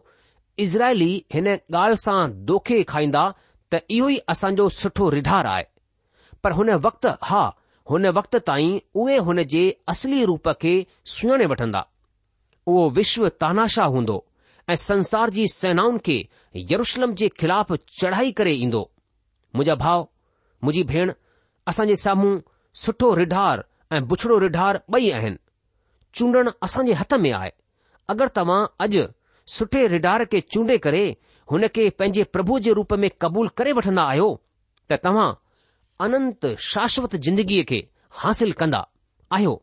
इज़राइली 0.65 1.11
हिन 1.35 1.49
ॻाल्हि 1.55 1.97
सां 2.05 2.21
दोखे 2.51 2.83
खाईंदा 2.93 3.23
त 3.73 3.81
इहो 3.97 4.09
ई 4.09 4.17
असांजो 4.35 4.69
सुठो 4.81 5.09
रिधार 5.17 5.47
आहे 5.47 5.65
पर 6.45 6.53
हुन 6.61 6.71
वक़्तु 6.87 7.09
हा 7.31 7.43
हुन 7.91 8.07
वक़्त 8.19 8.37
ताईं 8.51 8.79
उहे 9.05 9.17
हुन 9.29 9.43
जे 9.53 9.63
असली 9.93 10.25
रूप 10.31 10.49
खे 10.63 10.73
सुञाणे 11.15 11.47
वठंदा 11.53 11.85
उहो 12.73 12.89
विश्व 12.99 13.29
तानाशाह 13.45 13.87
हूंदो 13.97 14.19
ऐं 14.71 14.77
संसार 14.89 15.31
जी 15.37 15.47
सेनाउनि 15.55 15.99
खे 16.09 16.19
यरुशलम 16.73 17.15
जे 17.23 17.29
ख़िलाफ़ 17.41 17.75
चढ़ाई 18.01 18.33
करे 18.41 18.53
ईंदो 18.67 18.83
मुंहिंजा 19.57 19.75
भाउ 19.85 20.05
मुंहिंजी 20.65 20.87
भेण 20.93 21.13
असांजे 21.71 21.95
जे 21.95 22.01
साम्हूं 22.03 22.39
सुठो 22.85 23.15
रिधार 23.23 23.65
ऐं 23.93 24.03
बुछड़ो 24.09 24.39
रिढार 24.39 24.81
ॿई 24.95 25.11
आहिनि 25.19 25.37
चूंडण 26.19 26.49
असां 26.65 26.85
जे 26.87 26.93
हथ 27.01 27.15
में 27.23 27.31
आहे 27.39 27.51
अगरि 28.15 28.29
तव्हां 28.37 28.59
अॼु 28.87 29.05
सुठे 29.55 29.87
रिढार 29.93 30.25
खे 30.35 30.41
चूंडे 30.53 30.77
करे 30.85 31.03
हुन 31.51 31.67
खे 31.79 31.89
पंहिंजे 31.99 32.25
प्रभु 32.37 32.59
जे 32.67 32.73
रूप 32.79 32.93
में 33.05 33.09
क़बूल 33.25 33.49
करे 33.61 33.73
वठंदा 33.79 34.03
आहियो 34.13 34.29
त 34.93 34.99
तव्हां 35.07 35.29
अनंत 36.07 36.47
शाश्वत 36.71 37.17
जिंदगीअ 37.29 37.65
खे 37.71 37.81
हासिल 38.21 38.53
कंदा 38.61 38.83
आहियो 39.39 39.55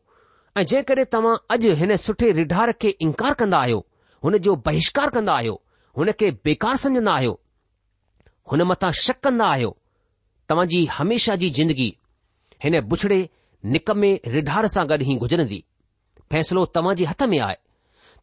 ऐं 0.60 0.64
जेकड॒हिं 0.74 1.06
तव्हां 1.14 1.34
अॼु 1.56 1.72
हिन 1.82 1.94
सुठे 2.04 2.30
रिढार 2.40 2.72
खे 2.82 2.94
इनकार 3.08 3.34
कंदा 3.44 3.58
आहियो 3.64 3.80
हुन 4.24 4.38
जो 4.48 4.56
बहिष्कार 4.68 5.10
कंदा 5.16 5.32
आहियो 5.40 5.54
हुन 5.98 6.12
खे 6.20 6.30
बेकार 6.44 6.76
समझन्दा 6.84 7.12
आहियो 7.20 7.38
हुन 8.52 8.62
मथां 8.72 8.90
शक 9.02 9.20
कंदा 9.28 9.46
आहियो 9.56 9.74
तव्हां 10.48 10.66
जी 10.74 10.84
हमेशा 10.98 11.34
जी 11.44 11.50
जिंदगी 11.60 11.90
हिन 12.64 12.80
बुछड़े 12.94 13.20
निक 13.64 13.90
में 14.00 14.10
रिढार 14.32 14.66
सां 14.72 14.84
गॾु 14.88 14.96
ई 15.02 15.14
गुज़रंदी 15.22 15.62
फ़ैसिलो 16.32 16.64
तव्हां 16.76 16.94
जे 16.96 17.04
हथ 17.10 17.22
में 17.32 17.38
आहे 17.46 17.56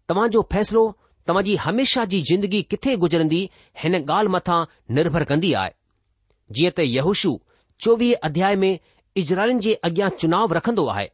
तव्हां 0.09 0.27
जो 0.35 0.41
फ़ैसिलो 0.53 0.83
तव्हां 1.27 1.43
जी 1.47 1.55
हमेशा 1.65 2.05
जी 2.13 2.21
जिंदगी 2.29 2.61
किथे 2.73 2.95
गुज़रंदी 3.03 3.41
हिन 3.83 3.95
ॻाल्हि 4.01 4.31
मथां 4.35 4.59
निर्भर 4.99 5.23
कंदी 5.31 5.51
आहे 5.61 5.71
जीअं 6.57 6.71
त 6.77 6.85
यहुशु 6.89 7.39
चोवीह 7.85 8.27
अध्याय 8.29 8.55
में 8.63 8.79
इज़राइलनि 9.23 9.59
जे 9.67 9.73
अॻियां 9.89 10.09
चुनाव 10.23 10.53
रखंदो 10.53 10.87
आहे 10.95 11.09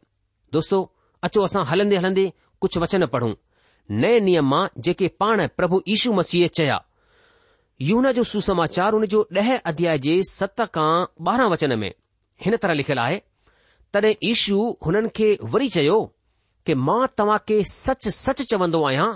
दोस्तो 0.54 0.80
अचो 1.24 1.42
असां 1.48 1.64
हलंदे 1.72 1.98
हलंदे 2.04 2.32
कुझु 2.62 2.80
वचन 2.82 3.06
पढ़ूं 3.16 3.34
नए 4.04 4.20
नियम 4.30 4.48
मां 4.50 4.66
जेके 4.88 5.08
पाण 5.24 5.48
प्रभु 5.58 5.82
यीशू 5.88 6.14
मसीह 6.22 6.48
चया 6.60 6.80
यून 7.90 8.12
जो 8.14 8.24
सुसमाचार 8.36 8.94
हुन 8.94 9.06
जो 9.16 9.26
ॾह 9.38 9.56
अध्याय 9.74 9.98
जे 10.08 10.22
सत 10.34 10.62
खां 10.78 10.92
ॿारहं 11.28 11.50
वचन 11.56 11.78
में 11.84 11.92
हिन 12.46 12.58
तरह 12.62 12.74
लिखियलु 12.82 13.02
आहे 13.02 13.22
तॾहिं 13.94 14.14
ईशू 14.30 14.58
हुननि 14.86 15.10
खे 15.16 15.28
वरी 15.54 15.70
चयो 15.76 15.98
कि 16.66 16.74
मां 16.88 17.02
तव्हां 17.18 17.38
खे 17.48 17.58
सच 17.72 18.08
सच 18.18 18.42
चवंदो 18.52 18.84
आहियां 18.88 19.08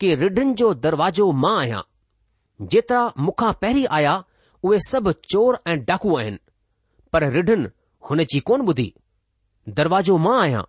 कि 0.00 0.14
रिढिन 0.22 0.54
जो 0.60 0.72
दरवाजो 0.86 1.30
मां 1.42 1.56
आहियां 1.60 1.82
जेतिरा 2.72 3.02
मूंखां 3.26 3.52
पहिरीं 3.62 3.86
आया 3.98 4.14
उहे 4.64 4.78
सभु 4.90 5.12
चोर 5.32 5.58
ऐं 5.72 5.76
डाकू 5.90 6.16
आहिनि 6.18 6.38
पर 7.12 7.28
रिढिन 7.36 7.68
जी 8.32 8.40
कोन 8.48 8.66
ॿुधी 8.70 8.88
दरवाजो 9.78 10.16
मां 10.26 10.36
आहियां 10.42 10.62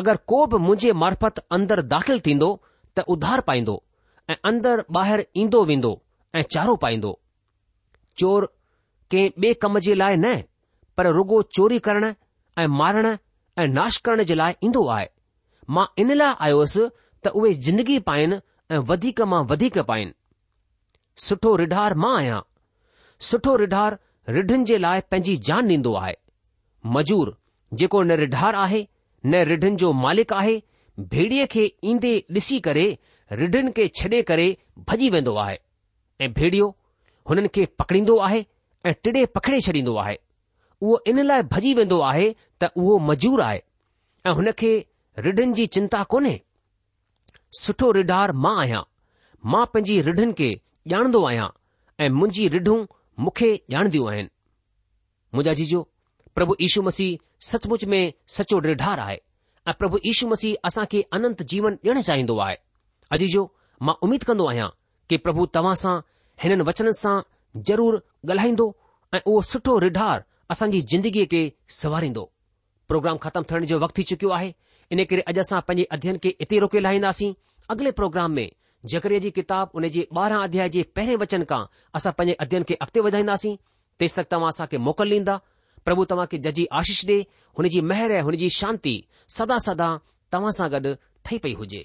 अगरि 0.00 0.18
को 0.32 0.44
बि 0.50 0.56
मुंहिंजे 0.66 0.92
मार्फत 1.02 1.38
अंदरि 1.56 1.82
दाख़िल 1.94 2.20
थींदो 2.26 2.50
त 2.98 3.04
उधार 3.16 3.40
पाईंदो 3.50 3.82
ऐं 4.30 4.36
अंदर 4.50 4.84
ॿाहिरि 4.98 5.24
ईंदो 5.42 5.64
वेंदो 5.70 5.92
ऐं 6.38 6.42
चारो 6.56 6.76
पाईंदो 6.86 7.18
चोर 8.22 8.48
कंहिं 9.12 9.30
ॿिए 9.42 9.54
कम 9.66 9.78
जे 9.88 9.94
लाइ 10.04 10.16
न 10.24 10.38
पर 10.98 11.06
रुगो 11.20 11.40
चोरी 11.58 11.78
करणु 11.88 12.10
ऐं 12.58 12.66
मारण 12.66 13.06
ऐं 13.62 13.66
नाश 13.72 13.96
करण 14.06 14.22
जे 14.28 14.34
लाइ 14.36 14.52
ईंदो 14.64 14.86
आहे 14.94 15.06
मां 15.76 15.84
इन 16.04 16.12
लाइ 16.20 16.32
आयोसि 16.46 16.82
त 17.22 17.28
उहे 17.40 17.52
ज़िंदगी 17.66 17.98
पाइन 18.08 18.38
ऐं 18.74 18.78
वधीक 18.90 19.20
मां 19.32 19.42
वधीक 19.50 19.78
पाइन 19.90 20.12
सुठो 21.26 21.54
रिढार 21.62 21.94
मां 22.04 22.14
आहियां 22.22 22.40
सुठो 23.28 23.54
रिढार 23.62 23.98
रिढनि 24.36 24.64
जे 24.70 24.78
लाइ 24.86 25.00
पंहिंजी 25.12 25.36
जान 25.50 25.70
ॾींदो 25.74 25.94
आहे 26.02 26.14
मजूर 26.96 27.36
जेको 27.82 28.02
न 28.10 28.18
रिढार 28.24 28.54
आहे 28.64 28.82
न 29.26 29.42
रिढ़नि 29.52 29.76
जो 29.84 29.92
मालिक 30.04 30.32
आहे 30.42 30.58
भेड़ीअ 31.14 31.46
खे 31.54 31.64
ईंदे 31.92 32.12
ॾिसी 32.38 32.58
करे 32.68 32.86
रिढनि 33.42 33.72
खे 33.78 33.88
छॾे 34.00 34.22
करे 34.32 34.46
भॼी 34.90 35.10
वेंदो 35.16 35.34
आहे 35.46 35.58
ऐं 36.26 36.32
भेड़ियो 36.40 36.68
हुननि 37.30 37.48
खे 37.58 37.66
पकड़ींदो 37.82 38.18
आहे 38.28 38.44
ऐं 38.86 38.94
टिडे 39.04 39.24
पकड़े 39.38 39.60
छॾींदो 39.68 39.94
आहे 40.04 40.16
उहो 40.82 40.98
इन 41.10 41.22
लाइ 41.26 41.42
भॼी 41.52 41.72
वेंदो 41.74 41.98
आहे 42.10 42.28
त 42.62 42.70
उहो 42.76 42.98
मजूर 43.08 43.40
आहे 43.42 43.58
ऐं 44.26 44.32
हुन 44.40 44.50
खे 44.60 44.70
रिढ़नि 45.26 45.52
जी 45.60 45.66
चिंता 45.76 46.02
कोन्हे 46.12 46.40
सुठो 47.60 47.90
रिढार 47.98 48.32
मां 48.44 48.56
आहियां 48.60 48.82
मां 49.52 49.64
पंहिंजी 49.74 50.00
रिढनि 50.08 50.32
खे 50.40 50.50
ॼाणंदो 50.92 51.24
आहियां 51.30 51.48
ऐं 52.04 52.08
मुंहिंजी 52.18 52.48
रिढूं 52.56 52.76
मूंखे 53.24 53.50
ॼाणंदियूं 53.74 54.08
आहिनि 54.10 54.28
मुंहिंजा 55.34 55.54
जीजो 55.62 55.80
प्रभु 56.36 56.54
यीशू 56.60 56.82
मसीह 56.88 57.18
सचमुच 57.50 57.84
में 57.94 58.02
सचो 58.36 58.58
रिढार 58.70 59.00
आहे 59.06 59.18
ऐं 59.68 59.72
प्रभु 59.80 59.98
यीशू 60.06 60.28
मसीह 60.34 60.66
असां 60.70 60.84
खे 60.92 61.02
अनंत 61.18 61.42
जीवन 61.52 61.78
ॾियणु 61.84 62.02
चाहींदो 62.10 62.38
आहे 62.46 62.56
अजीजो 63.16 63.42
मां 63.88 63.94
उमीद 64.08 64.22
कंदो 64.30 64.46
आहियां 64.52 64.68
कि 65.10 65.16
प्रभु 65.26 65.46
तव्हां 65.58 65.74
सां 65.82 65.96
हिननि 66.44 66.64
वचननि 66.70 66.96
सां 67.02 67.16
ज़रूरु 67.70 67.98
ॻाल्हाईंदो 68.30 68.66
ऐं 69.16 69.20
उहो 69.26 69.40
सुठो 69.52 69.78
रिढार 69.86 70.18
असांजी 70.50 70.80
जिंदगीअ 70.90 71.24
खे 71.30 71.48
सवारींदो 71.80 72.24
प्रोग्राम 72.88 73.16
ख़तमु 73.22 73.44
थियण 73.50 73.64
जो 73.70 73.78
वक़्तु 73.78 73.96
थी 74.00 74.02
चुकियो 74.10 74.30
आहे 74.36 74.50
इन 74.94 75.04
करे 75.10 75.22
अॼु 75.32 75.40
असां 75.44 75.60
पंजे 75.68 75.84
अध्यन 75.96 76.16
खे 76.24 76.30
इते 76.44 76.58
रोके 76.64 76.80
लाहींदासीं 76.82 77.32
अॻिले 77.74 77.90
प्रोग्राम 78.00 78.30
में 78.38 78.46
जकरे 78.92 79.18
जी 79.26 79.30
किताब 79.40 79.76
उन 79.82 79.88
जे 79.96 80.06
ॿारहां 80.16 80.42
अध्याय 80.48 80.68
जे 80.78 80.82
पहिरें 80.96 81.20
वचन 81.24 81.44
खां 81.50 81.62
असां 82.00 82.12
पैंजे 82.20 82.36
अध्यन 82.46 82.62
खे 82.68 82.74
अॻिते 82.86 83.00
वधाईंदासीं 83.08 83.54
तेसि 84.00 84.20
तक 84.20 84.26
तव्हां 84.32 84.50
असां 84.56 84.66
मोकल 84.88 85.12
ॾींदा 85.20 85.36
प्रभु 85.84 86.04
तव्हां 86.10 86.26
खे 86.32 86.38
जजी 86.48 86.66
आशीष 86.80 87.04
डे 87.10 87.18
हुनजी 87.58 87.80
महिरबानी 87.90 88.20
ऐं 88.20 88.24
हुनजी 88.30 88.48
शांती 88.60 88.94
सदा 89.38 89.58
सदा 89.68 89.88
तव्हां 90.32 90.52
सां 90.60 90.68
गॾु 90.76 90.92
ठही 91.24 91.38
पई 91.44 91.52
हुजे 91.62 91.84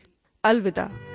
अलविदा 0.45 1.10